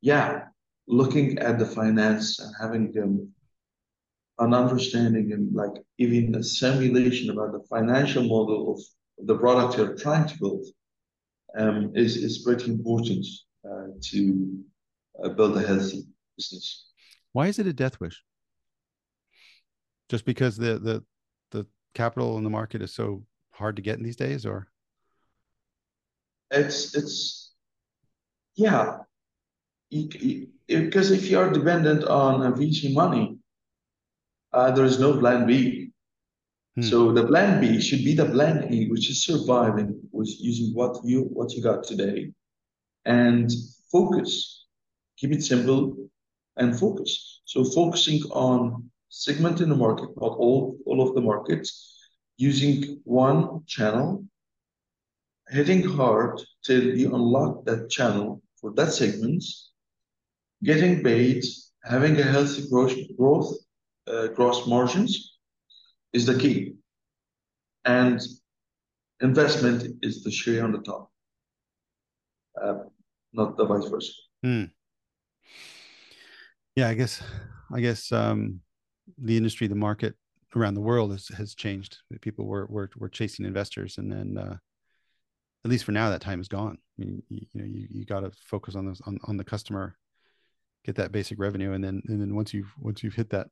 [0.01, 0.45] yeah,
[0.87, 3.33] looking at the finance and having them
[4.39, 8.81] an understanding and like even a simulation about the financial model of
[9.27, 10.65] the product you're trying to build
[11.57, 13.25] um, is, is pretty important
[13.69, 14.63] uh, to
[15.23, 16.05] uh, build a healthy
[16.37, 16.87] business.
[17.33, 18.23] Why is it a death wish?
[20.09, 21.03] Just because the the
[21.51, 24.68] the capital in the market is so hard to get in these days, or
[26.51, 27.51] it's it's
[28.55, 28.97] yeah,
[29.89, 33.37] because if you are dependent on VC money,
[34.53, 35.91] uh, there is no plan B.
[36.75, 36.81] Hmm.
[36.81, 40.97] So the plan B should be the plan A, which is surviving with using what
[41.03, 42.31] you what you got today,
[43.05, 43.51] and
[43.91, 44.65] focus.
[45.17, 46.09] Keep it simple
[46.57, 47.41] and focus.
[47.45, 51.95] So focusing on segmenting the market, not all all of the markets,
[52.37, 54.25] using one channel,
[55.49, 59.43] hitting hard till you unlock that channel for that segment,
[60.63, 61.43] getting paid,
[61.83, 63.53] having a healthy growth, growth
[64.07, 65.37] uh, gross margins
[66.13, 66.73] is the key.
[67.85, 68.19] And
[69.21, 71.11] investment is the share on the top,
[72.61, 72.75] uh,
[73.33, 74.11] not the vice versa.
[74.43, 74.63] Hmm.
[76.75, 77.23] Yeah, I guess,
[77.73, 78.61] I guess um,
[79.17, 80.15] the industry, the market
[80.55, 81.97] around the world has, has changed.
[82.21, 84.57] People were, were, were chasing investors and then, uh,
[85.65, 86.77] at least for now, that time is gone.
[86.97, 89.43] I mean, you, you know, you, you got to focus on this, on, on the
[89.43, 89.97] customer,
[90.85, 91.73] get that basic revenue.
[91.73, 93.47] And then, and then once you've, once you've hit that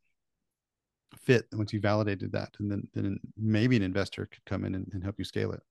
[1.15, 4.89] fit once you validated that and then then maybe an investor could come in and,
[4.93, 5.61] and help you scale it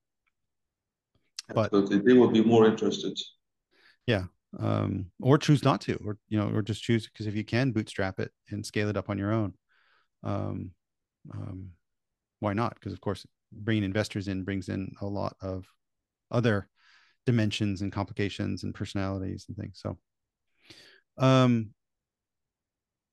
[1.53, 1.99] but Absolutely.
[1.99, 3.17] they will be more interested
[4.05, 4.23] yeah
[4.59, 7.71] um, or choose not to or you know or just choose because if you can
[7.71, 9.53] bootstrap it and scale it up on your own
[10.23, 10.71] um,
[11.33, 11.69] um,
[12.39, 15.65] why not because of course bringing investors in brings in a lot of
[16.31, 16.67] other
[17.25, 19.97] dimensions and complications and personalities and things so
[21.17, 21.71] um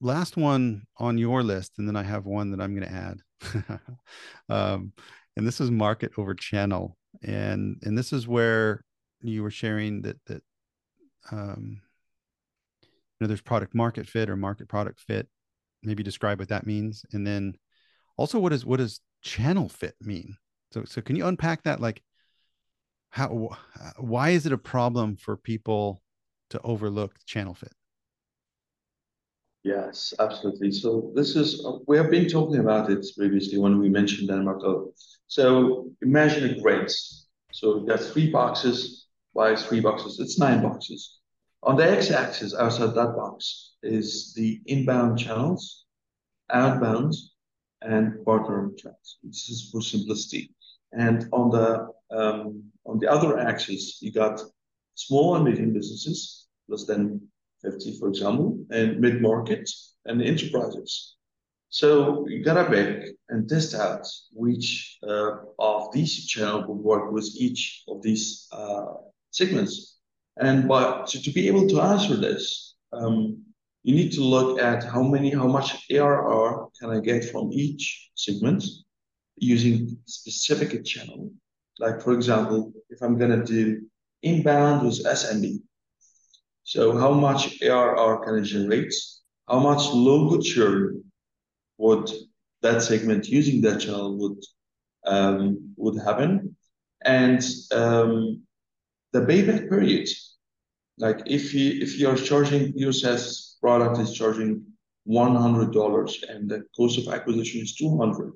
[0.05, 3.81] last one on your list, and then I have one that I'm going to add.
[4.49, 4.93] um,
[5.37, 8.85] and this is market over channel, and and this is where
[9.23, 10.43] you were sharing that that
[11.33, 11.81] um,
[12.83, 12.89] you
[13.21, 15.27] know there's product market fit or market product fit.
[15.83, 17.55] Maybe describe what that means, and then
[18.17, 20.37] also what is what does channel fit mean?
[20.73, 21.81] So so can you unpack that?
[21.81, 22.03] Like
[23.15, 23.49] how
[23.99, 26.03] why is it a problem for people
[26.51, 27.73] to overlook channel fit?
[29.63, 30.73] Yes, absolutely.
[30.73, 34.45] So this is, uh, we have been talking about it previously when we mentioned Dan
[34.45, 34.93] Martell.
[35.29, 36.91] So imagine a grid.
[37.53, 40.19] So you got three boxes by three boxes.
[40.19, 41.21] It's nine boxes.
[41.63, 45.85] On the x-axis outside that box is the inbound channels,
[46.51, 47.15] outbound,
[47.81, 49.19] and partner channels.
[49.23, 50.54] This is for simplicity.
[50.97, 54.41] And on the um, on the other axis, you got
[54.95, 57.21] small and medium businesses, less than
[57.63, 59.69] 50, for example, and mid-market
[60.05, 61.17] and enterprises.
[61.71, 67.29] So you gotta pick and test out which uh, of these channels will work with
[67.37, 68.85] each of these uh,
[69.31, 69.99] segments.
[70.37, 73.43] And but to, to, be able to answer this, um,
[73.83, 78.11] you need to look at how many, how much ARR can I get from each
[78.15, 78.65] segment
[79.37, 81.31] using specific channel.
[81.79, 83.83] Like for example, if I'm gonna do
[84.23, 85.61] inbound with SMB,
[86.63, 88.95] so how much ARR can it generate?
[89.49, 91.05] How much logo churn
[91.79, 92.11] would
[92.63, 94.43] that segment using that channel would
[95.07, 96.57] um, would happen?
[97.05, 98.43] And um,
[99.13, 100.09] the payback period.
[100.97, 104.65] Like if you if you're charging your SaaS product is charging
[105.05, 108.33] one hundred dollars and the cost of acquisition is two hundred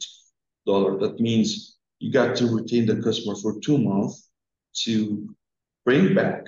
[0.68, 4.30] dollar, that means you got to retain the customer for two months
[4.84, 5.28] to
[5.84, 6.42] bring back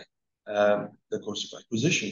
[0.47, 2.11] uh, the cost of acquisition.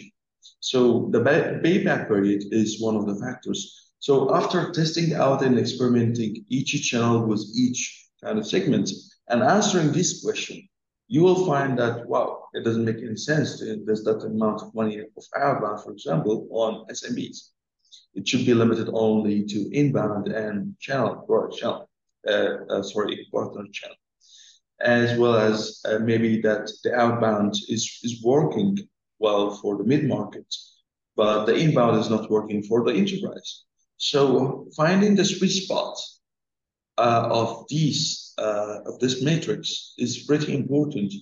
[0.61, 1.21] So the
[1.65, 3.61] payback period is one of the factors.
[4.01, 7.81] So after testing out and experimenting each channel with each
[8.25, 8.91] kind of segment
[9.29, 10.69] and answering this question,
[11.09, 14.75] you will find that, wow, it doesn't make any sense to invest that amount of
[14.75, 17.39] money of outbound, for example, on SMBs.
[18.15, 21.88] It should be limited only to inbound and channel, product channel,
[22.83, 23.97] sorry, partner channel
[24.81, 28.79] as well as uh, maybe that the outbound is, is working
[29.19, 30.47] well for the mid-market,
[31.17, 33.65] but the inbound is not working for the enterprise.
[33.97, 35.99] So finding the sweet spot
[36.97, 41.13] uh, of these uh, of this matrix is pretty important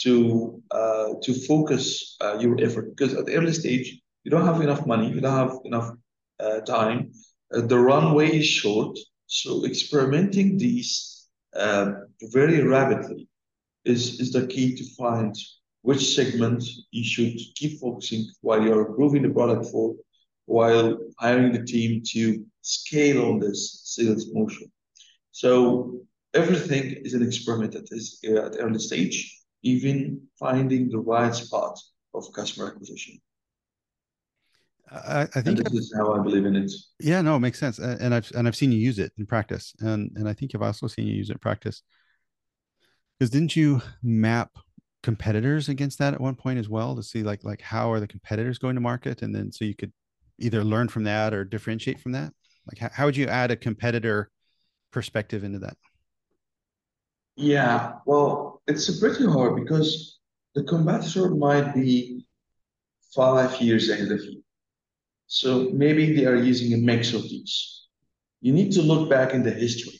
[0.00, 4.60] to uh, to focus uh, your effort because at the early stage you don't have
[4.60, 5.90] enough money, you don't have enough
[6.38, 7.12] uh, time,
[7.50, 8.98] the runway is short.
[9.26, 11.92] So experimenting these uh,
[12.32, 13.28] very rapidly
[13.84, 15.34] is, is the key to find
[15.82, 19.94] which segment you should keep focusing while you're improving the product for,
[20.46, 24.70] while hiring the team to scale on this sales motion.
[25.32, 26.00] So
[26.34, 31.78] everything is an experiment at this at early stage, even finding the right spot
[32.14, 33.20] of customer acquisition.
[34.90, 36.70] I, I think and this is how I believe in it.
[37.00, 39.74] Yeah, no, it makes sense, and I've and I've seen you use it in practice,
[39.80, 41.82] and and I think I've also seen you use it in practice.
[43.18, 44.50] Because didn't you map
[45.02, 48.06] competitors against that at one point as well to see like like how are the
[48.06, 49.92] competitors going to market, and then so you could
[50.38, 52.32] either learn from that or differentiate from that.
[52.66, 54.30] Like how, how would you add a competitor
[54.92, 55.76] perspective into that?
[57.34, 60.20] Yeah, well, it's pretty hard because
[60.54, 62.26] the competitor might be
[63.14, 64.42] five years ahead of you
[65.26, 67.86] so maybe they are using a mix of these.
[68.40, 69.98] You need to look back in the history.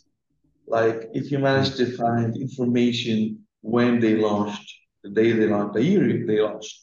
[0.67, 4.73] Like if you manage to find information when they launched,
[5.03, 6.83] the day they launched, the year they launched,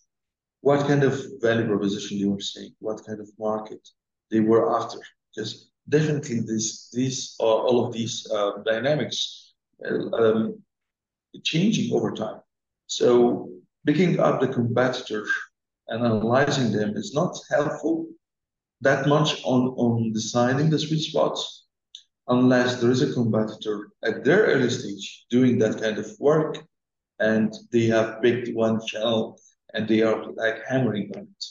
[0.62, 3.88] what kind of value proposition they were saying, what kind of market
[4.32, 5.00] they were after.
[5.34, 9.54] Because definitely this, this, uh, all of these uh, dynamics
[9.86, 10.62] uh, um,
[11.44, 12.39] changing over time.
[12.88, 13.50] So
[13.86, 15.26] picking up the competitor
[15.88, 18.08] and analyzing them is not helpful
[18.84, 21.65] that much on, on deciding the sweet spots
[22.27, 26.57] unless there is a competitor at their early stage doing that kind of work
[27.19, 29.39] and they have picked one channel
[29.73, 31.45] and they are like hammering on it.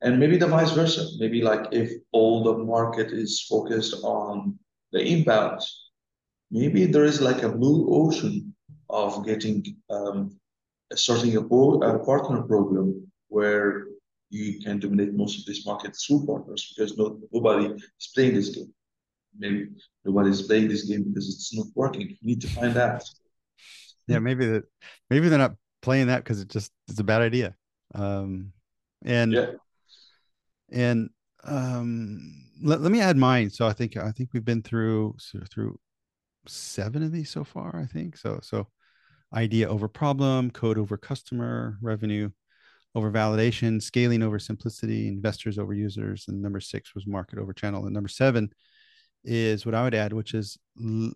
[0.00, 1.04] And maybe the vice versa.
[1.18, 4.58] Maybe like if all the market is focused on
[4.92, 5.60] the inbound,
[6.50, 8.54] maybe there is like a blue ocean
[8.88, 10.38] of getting um,
[10.94, 13.86] starting a, a partner program where
[14.30, 18.50] you can dominate most of this market through partners because no, nobody is playing this
[18.50, 18.72] game.
[19.38, 19.68] Maybe
[20.04, 22.08] nobody is playing this game because it's not working.
[22.08, 23.04] You need to find out.
[24.06, 24.64] Yeah, maybe that
[25.10, 27.54] maybe they're not playing that because it just it's a bad idea.
[27.94, 28.52] Um,
[29.04, 29.50] and yeah.
[30.70, 31.10] and
[31.44, 32.20] um,
[32.62, 33.50] let, let me add mine.
[33.50, 35.16] So I think I think we've been through
[35.50, 35.78] through
[36.46, 37.76] seven of these so far.
[37.76, 38.40] I think so.
[38.42, 38.68] So
[39.34, 42.30] idea over problem, code over customer, revenue
[42.94, 47.84] over validation, scaling over simplicity, investors over users, and number six was market over channel.
[47.84, 48.50] And number seven
[49.24, 50.58] is what I would add, which is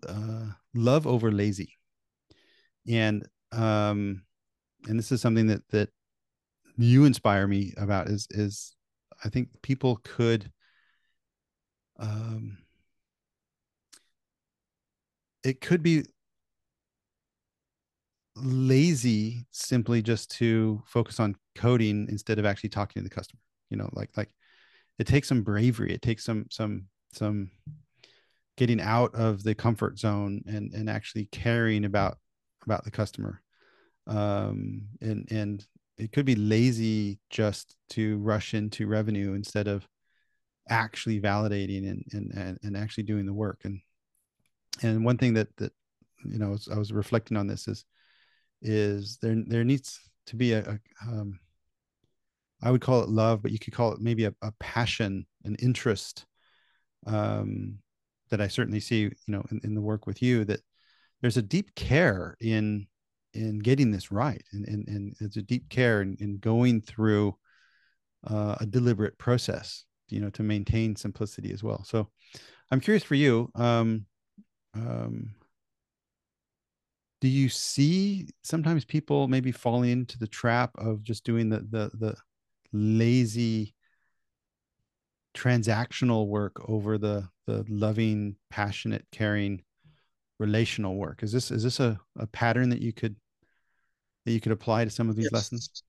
[0.07, 1.77] uh, love over lazy.
[2.87, 4.23] And um,
[4.87, 5.89] and this is something that that
[6.77, 8.75] you inspire me about is is
[9.23, 10.51] I think people could
[11.99, 12.57] um,
[15.43, 16.05] it could be
[18.35, 23.77] lazy simply just to focus on coding instead of actually talking to the customer you
[23.77, 24.29] know like like
[24.97, 27.51] it takes some bravery it takes some some some
[28.57, 32.17] getting out of the comfort zone and and actually caring about
[32.65, 33.41] about the customer.
[34.07, 35.65] Um and and
[35.97, 39.87] it could be lazy just to rush into revenue instead of
[40.69, 43.61] actually validating and and and, actually doing the work.
[43.63, 43.81] And
[44.81, 45.73] and one thing that that
[46.25, 47.85] you know I was reflecting on this is
[48.63, 51.39] is there there needs to be a, a um,
[52.63, 55.55] I would call it love, but you could call it maybe a, a passion, an
[55.55, 56.25] interest
[57.05, 57.79] um,
[58.29, 60.45] that I certainly see, you know, in, in, the work with you.
[60.45, 60.61] That
[61.21, 62.87] there's a deep care in
[63.33, 67.35] in getting this right, and and, and it's a deep care in, in going through
[68.25, 71.83] uh, a deliberate process, you know, to maintain simplicity as well.
[71.83, 72.07] So,
[72.71, 73.49] I'm curious for you.
[73.55, 74.05] Um,
[74.73, 75.35] um,
[77.23, 81.89] do you see sometimes people maybe falling into the trap of just doing the the
[81.97, 82.15] the
[82.73, 83.73] lazy
[85.33, 89.63] transactional work over the the loving passionate caring
[90.37, 91.23] relational work?
[91.23, 93.15] Is this is this a, a pattern that you could
[94.25, 95.33] that you could apply to some of these yes.
[95.33, 95.83] lessons?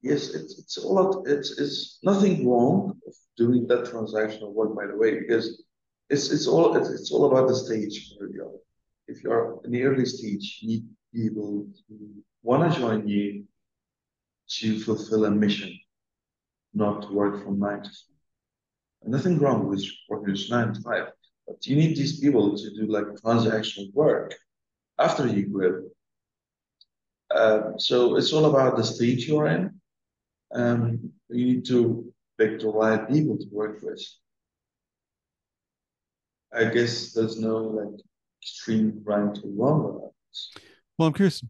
[0.00, 4.96] Yes it's it's all it's it's nothing wrong of doing that transactional work by the
[4.96, 5.64] way because
[6.08, 8.52] it's it's all it's, it's all about the stage where you're
[9.08, 13.44] if you're in the early stage, you need people who want to join you
[14.48, 15.76] to fulfill a mission,
[16.74, 19.06] not to work from nine to five.
[19.06, 21.08] Nothing wrong with working just nine to five,
[21.46, 24.34] but you need these people to do like transactional work
[24.98, 25.82] after you grow.
[27.34, 29.80] Um, so it's all about the stage you're in.
[30.54, 34.02] Um, you need to pick the right people to work with.
[36.52, 38.00] I guess there's no like
[38.44, 40.10] extreme right or wrong
[40.98, 41.42] Well, I'm curious.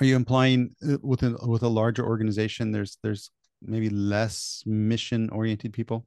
[0.00, 3.30] Are you implying uh, with a, with a larger organization, there's there's
[3.62, 6.06] maybe less mission oriented people?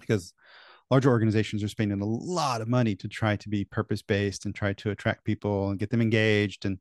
[0.00, 0.34] Because
[0.90, 4.54] larger organizations are spending a lot of money to try to be purpose based and
[4.54, 6.78] try to attract people and get them engaged and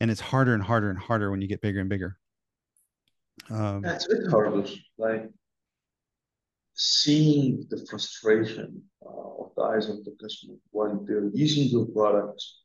[0.00, 2.16] and it's harder and harder and harder when you get bigger and bigger
[3.50, 4.64] um, that's a bit harder
[4.96, 5.28] like
[6.74, 12.62] seeing the frustration uh, of the eyes of the customer when they're using your products,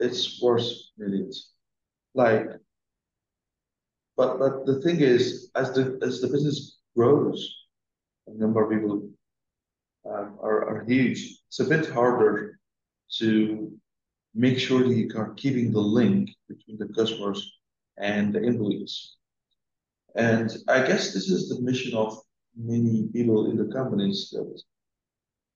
[0.00, 1.52] it's worth millions.
[2.14, 2.46] Like,
[4.16, 7.38] but but the thing is, as the as the business grows,
[8.26, 9.10] a number of people
[10.06, 11.20] uh, are are huge.
[11.48, 12.58] It's a bit harder
[13.18, 13.72] to
[14.34, 17.40] make sure that you are keeping the link between the customers
[17.98, 19.16] and the employees.
[20.14, 22.18] And I guess this is the mission of
[22.56, 24.62] many people in the companies that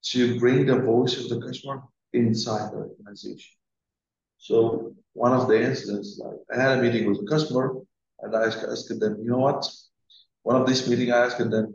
[0.03, 1.83] to bring the voice of the customer
[2.13, 3.53] inside the organization.
[4.39, 7.75] So one of the incidents, like I had a meeting with a customer
[8.21, 9.69] and I asked them, you know what?
[10.43, 11.75] One of these meetings, I asked them,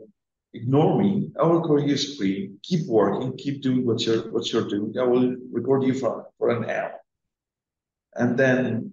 [0.52, 1.30] ignore me.
[1.38, 2.58] I will record your screen.
[2.62, 3.36] Keep working.
[3.36, 4.94] Keep doing what you're what you're doing.
[4.98, 6.94] I will record you for, for an hour.
[8.14, 8.92] And then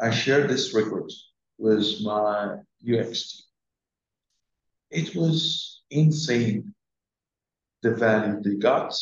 [0.00, 1.10] I shared this record
[1.58, 3.42] with my UX team.
[4.90, 6.74] It was insane
[7.82, 8.94] the value they got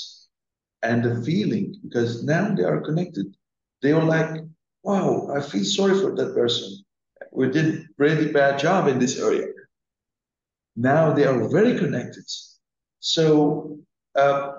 [0.82, 3.26] and the feeling because now they are connected.
[3.82, 4.42] They were like,
[4.82, 6.84] wow, I feel sorry for that person.
[7.32, 9.46] We did a really bad job in this area.
[10.76, 12.24] Now they are very connected.
[13.00, 13.78] So
[14.14, 14.52] uh,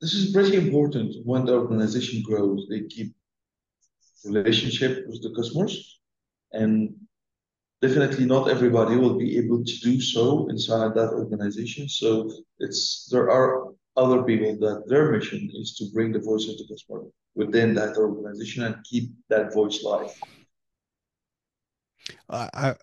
[0.00, 2.66] this is pretty important when the organization grows.
[2.68, 3.14] They keep
[4.24, 6.00] relationship with the customers
[6.52, 6.94] and
[7.80, 11.88] definitely not everybody will be able to do so inside that organization.
[11.88, 16.56] So it's there are other people that their mission is to bring the voice of
[16.58, 17.02] the customer
[17.34, 20.10] within that organization and keep that voice live.
[22.28, 22.74] Uh, I,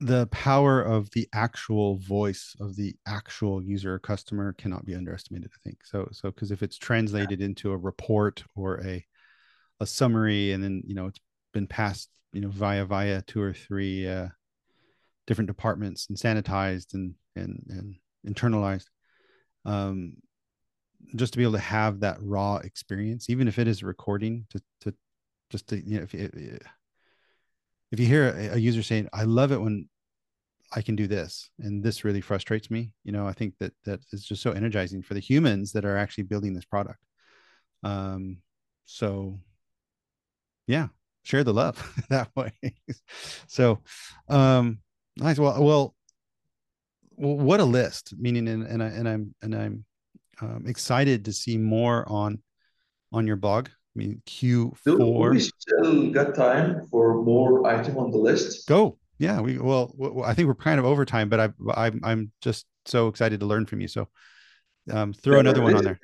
[0.00, 5.50] the power of the actual voice of the actual user or customer cannot be underestimated.
[5.54, 6.08] I think so.
[6.12, 7.46] So because if it's translated yeah.
[7.46, 9.04] into a report or a
[9.80, 11.20] a summary, and then you know it's
[11.52, 14.28] been passed you know via via two or three uh,
[15.30, 17.94] different departments and sanitized and and and
[18.26, 18.86] internalized
[19.64, 20.14] um
[21.14, 24.60] just to be able to have that raw experience even if it is recording to
[24.80, 24.92] to
[25.48, 29.60] just to you know if if you hear a, a user saying i love it
[29.60, 29.88] when
[30.72, 34.00] i can do this and this really frustrates me you know i think that that
[34.12, 36.98] is just so energizing for the humans that are actually building this product.
[37.84, 38.38] Um
[38.84, 39.38] so
[40.66, 40.88] yeah
[41.22, 41.76] share the love
[42.08, 42.52] that way.
[43.46, 43.78] So
[44.28, 44.80] um
[45.20, 45.38] nice.
[45.38, 45.94] Well well
[47.20, 49.84] what a list meaning and, and i and i'm and i'm
[50.40, 52.38] um, excited to see more on
[53.12, 53.68] on your blog.
[53.68, 58.66] I mean q4 we still got time for more item on the list?
[58.66, 58.98] Go.
[59.18, 59.94] Yeah we well,
[60.24, 63.46] i think we're kind of over time but i i'm, I'm just so excited to
[63.46, 63.88] learn from you.
[63.88, 64.08] So
[64.90, 66.00] um, throw yeah, another one on there.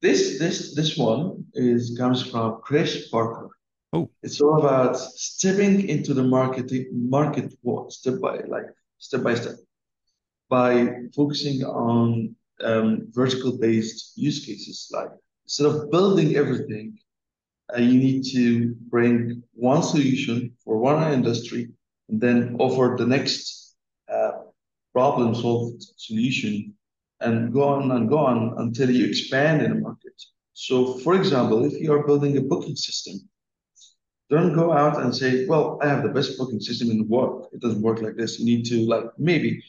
[0.00, 3.50] this this this one is comes from chris parker
[3.94, 7.52] Oh, it's all about stepping into the marketing market
[7.90, 8.66] step by like
[8.98, 9.54] step by step
[10.48, 12.34] by focusing on
[12.64, 14.90] um, vertical based use cases.
[14.92, 15.10] Like
[15.44, 16.98] instead of building everything,
[17.72, 21.68] uh, you need to bring one solution for one industry
[22.08, 23.76] and then offer the next
[24.12, 24.32] uh,
[24.92, 26.74] problem solved solution
[27.20, 30.20] and go on and go on until you expand in the market.
[30.52, 33.28] So, for example, if you are building a booking system,
[34.30, 37.48] don't go out and say, well, I have the best booking system in the world.
[37.52, 38.38] It doesn't work like this.
[38.38, 39.62] You need to like maybe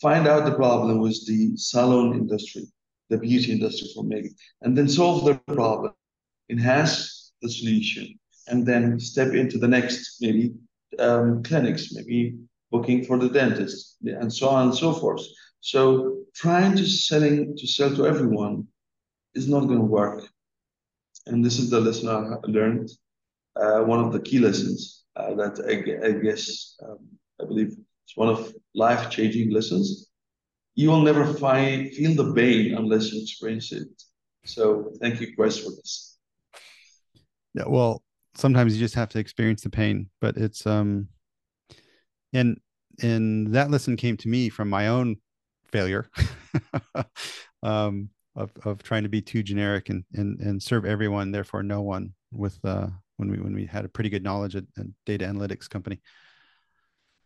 [0.00, 2.64] find out the problem with the salon industry,
[3.10, 4.30] the beauty industry for maybe,
[4.62, 5.92] and then solve the problem,
[6.50, 8.18] enhance the solution,
[8.48, 10.54] and then step into the next maybe
[10.98, 12.36] um, clinics, maybe
[12.70, 15.22] booking for the dentist, and so on and so forth.
[15.60, 18.66] So trying to selling to sell to everyone
[19.34, 20.26] is not going to work.
[21.26, 22.90] And this is the lesson I learned
[23.54, 26.98] one of the key lessons uh, that I, I guess um,
[27.40, 30.10] I believe it's one of life changing lessons.
[30.74, 33.88] You will never find feel the pain unless you experience it.
[34.44, 36.18] So thank you, Chris, for this.
[37.54, 38.02] Yeah, well,
[38.34, 41.08] sometimes you just have to experience the pain, but it's um,
[42.32, 42.60] and
[43.02, 45.16] and that lesson came to me from my own
[45.70, 46.10] failure.
[47.62, 51.82] um, of, of trying to be too generic and, and, and serve everyone, therefore no
[51.82, 55.24] one with, uh, when we when we had a pretty good knowledge at, at data
[55.24, 56.00] analytics company.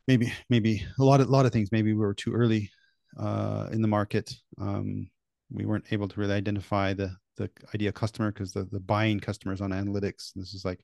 [0.07, 1.73] Maybe maybe a lot of lot of things.
[1.73, 2.71] Maybe we were too early
[3.19, 4.35] uh, in the market.
[4.59, 5.11] Um,
[5.51, 9.61] we weren't able to really identify the the ideal customer because the the buying customers
[9.61, 10.33] on analytics.
[10.35, 10.81] This is like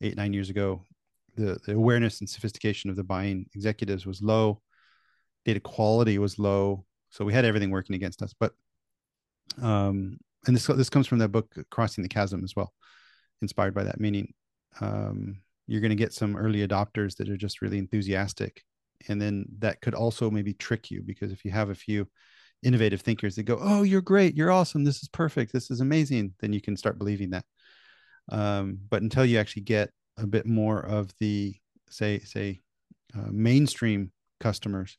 [0.00, 0.84] eight nine years ago.
[1.36, 4.62] The the awareness and sophistication of the buying executives was low.
[5.44, 6.84] Data quality was low.
[7.10, 8.34] So we had everything working against us.
[8.38, 8.52] But
[9.62, 12.72] um, and this this comes from that book Crossing the Chasm as well
[13.42, 14.00] inspired by that.
[14.00, 14.32] Meaning,
[14.80, 18.62] um, you're going to get some early adopters that are just really enthusiastic,
[19.08, 22.08] and then that could also maybe trick you because if you have a few
[22.62, 26.34] innovative thinkers that go, "Oh, you're great, you're awesome, this is perfect, this is amazing,"
[26.40, 27.44] then you can start believing that.
[28.30, 31.54] Um, but until you actually get a bit more of the
[31.90, 32.60] say say
[33.14, 34.98] uh, mainstream customers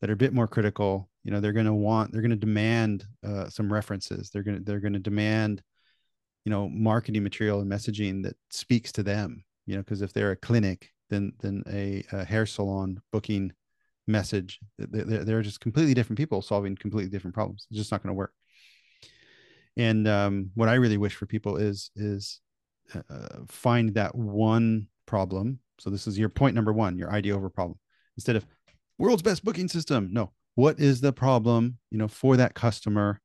[0.00, 2.36] that are a bit more critical you know they're going to want they're going to
[2.36, 5.62] demand uh, some references they're going to they're going to demand
[6.44, 10.32] you know marketing material and messaging that speaks to them you know because if they're
[10.32, 13.52] a clinic then then a, a hair salon booking
[14.06, 17.66] message they're, they're just completely different people solving completely different problems.
[17.70, 18.32] It's just not going to work.
[19.76, 22.40] And um, what i really wish for people is is
[22.94, 25.60] uh, uh, find that one problem.
[25.78, 27.78] So this is your point number one your idea over problem.
[28.16, 28.46] Instead of
[28.98, 30.10] world's best booking system.
[30.12, 30.32] No.
[30.54, 33.20] What is the problem you know for that customer?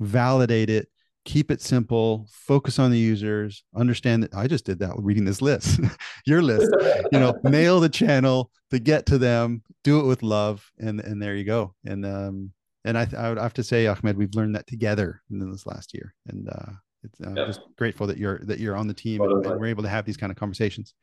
[0.00, 0.88] Validate it
[1.24, 5.40] keep it simple focus on the users understand that i just did that reading this
[5.40, 5.78] list
[6.26, 6.68] your list
[7.12, 11.22] you know nail the channel to get to them do it with love and and
[11.22, 11.74] there you go.
[11.84, 12.52] And um
[12.84, 15.94] and i i would have to say ahmed we've learned that together in this last
[15.94, 16.14] year.
[16.28, 16.72] And uh
[17.04, 17.46] it's, i'm yeah.
[17.46, 20.04] just grateful that you're that you're on the team and, and, we're able to have
[20.04, 20.94] these kind of conversations.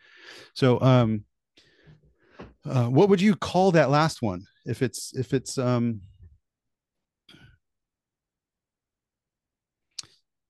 [0.53, 1.25] So um
[2.65, 4.45] uh, what would you call that last one?
[4.65, 6.01] If it's if it's um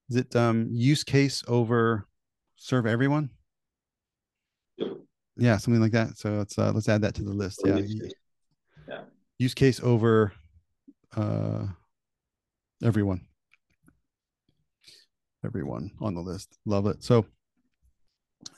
[0.10, 2.08] Is it um, use case over
[2.56, 3.30] serve everyone?
[5.38, 6.18] Yeah, something like that.
[6.18, 7.62] So let's uh, let's add that to the list.
[7.64, 7.80] Yeah.
[8.88, 9.02] Yeah.
[9.38, 10.34] Use case over
[11.16, 11.68] uh,
[12.84, 13.22] everyone.
[15.46, 16.58] Everyone on the list.
[16.66, 17.04] Love it.
[17.04, 17.26] So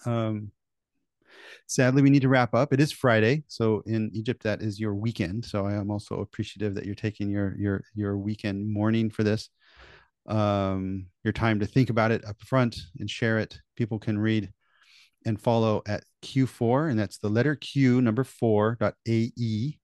[0.05, 0.51] um
[1.67, 4.93] sadly we need to wrap up it is friday so in egypt that is your
[4.93, 9.23] weekend so i am also appreciative that you're taking your your your weekend morning for
[9.23, 9.49] this
[10.28, 13.57] um, your time to think about it up front and share it.
[13.76, 14.51] People can read
[15.26, 19.78] and follow at Q4, and that's the letter Q number four dot AE.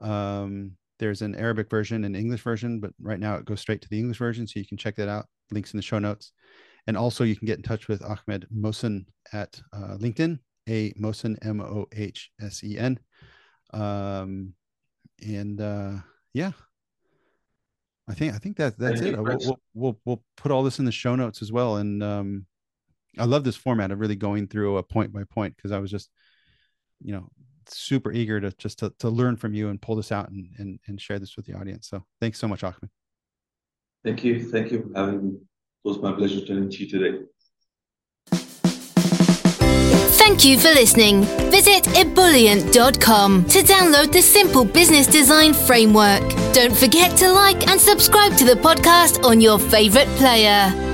[0.00, 3.88] Um, there's an Arabic version and English version, but right now it goes straight to
[3.88, 4.46] the English version.
[4.46, 5.26] So you can check that out.
[5.50, 6.32] Links in the show notes.
[6.86, 11.36] And also you can get in touch with Ahmed Mohsen at uh, LinkedIn, A Mohsen,
[11.42, 12.98] M O H S E N.
[13.72, 14.54] Um,
[15.24, 15.94] and uh,
[16.34, 16.52] yeah,
[18.12, 19.22] I think I think that that's Thank it.
[19.22, 21.76] We'll, we'll we'll we'll put all this in the show notes as well.
[21.76, 22.46] And um,
[23.18, 25.90] I love this format of really going through a point by point because I was
[25.90, 26.10] just,
[27.00, 27.30] you know,
[27.66, 30.78] super eager to just to, to learn from you and pull this out and, and
[30.86, 31.88] and share this with the audience.
[31.88, 32.90] So thanks so much, Ahmed.
[34.04, 34.44] Thank you.
[34.44, 35.30] Thank you for having me.
[35.34, 37.24] It was my pleasure to meet you today.
[40.14, 41.22] Thank you for listening.
[41.50, 46.22] Visit ebullient.com to download the Simple Business Design Framework.
[46.52, 50.91] Don't forget to like and subscribe to the podcast on your favorite player.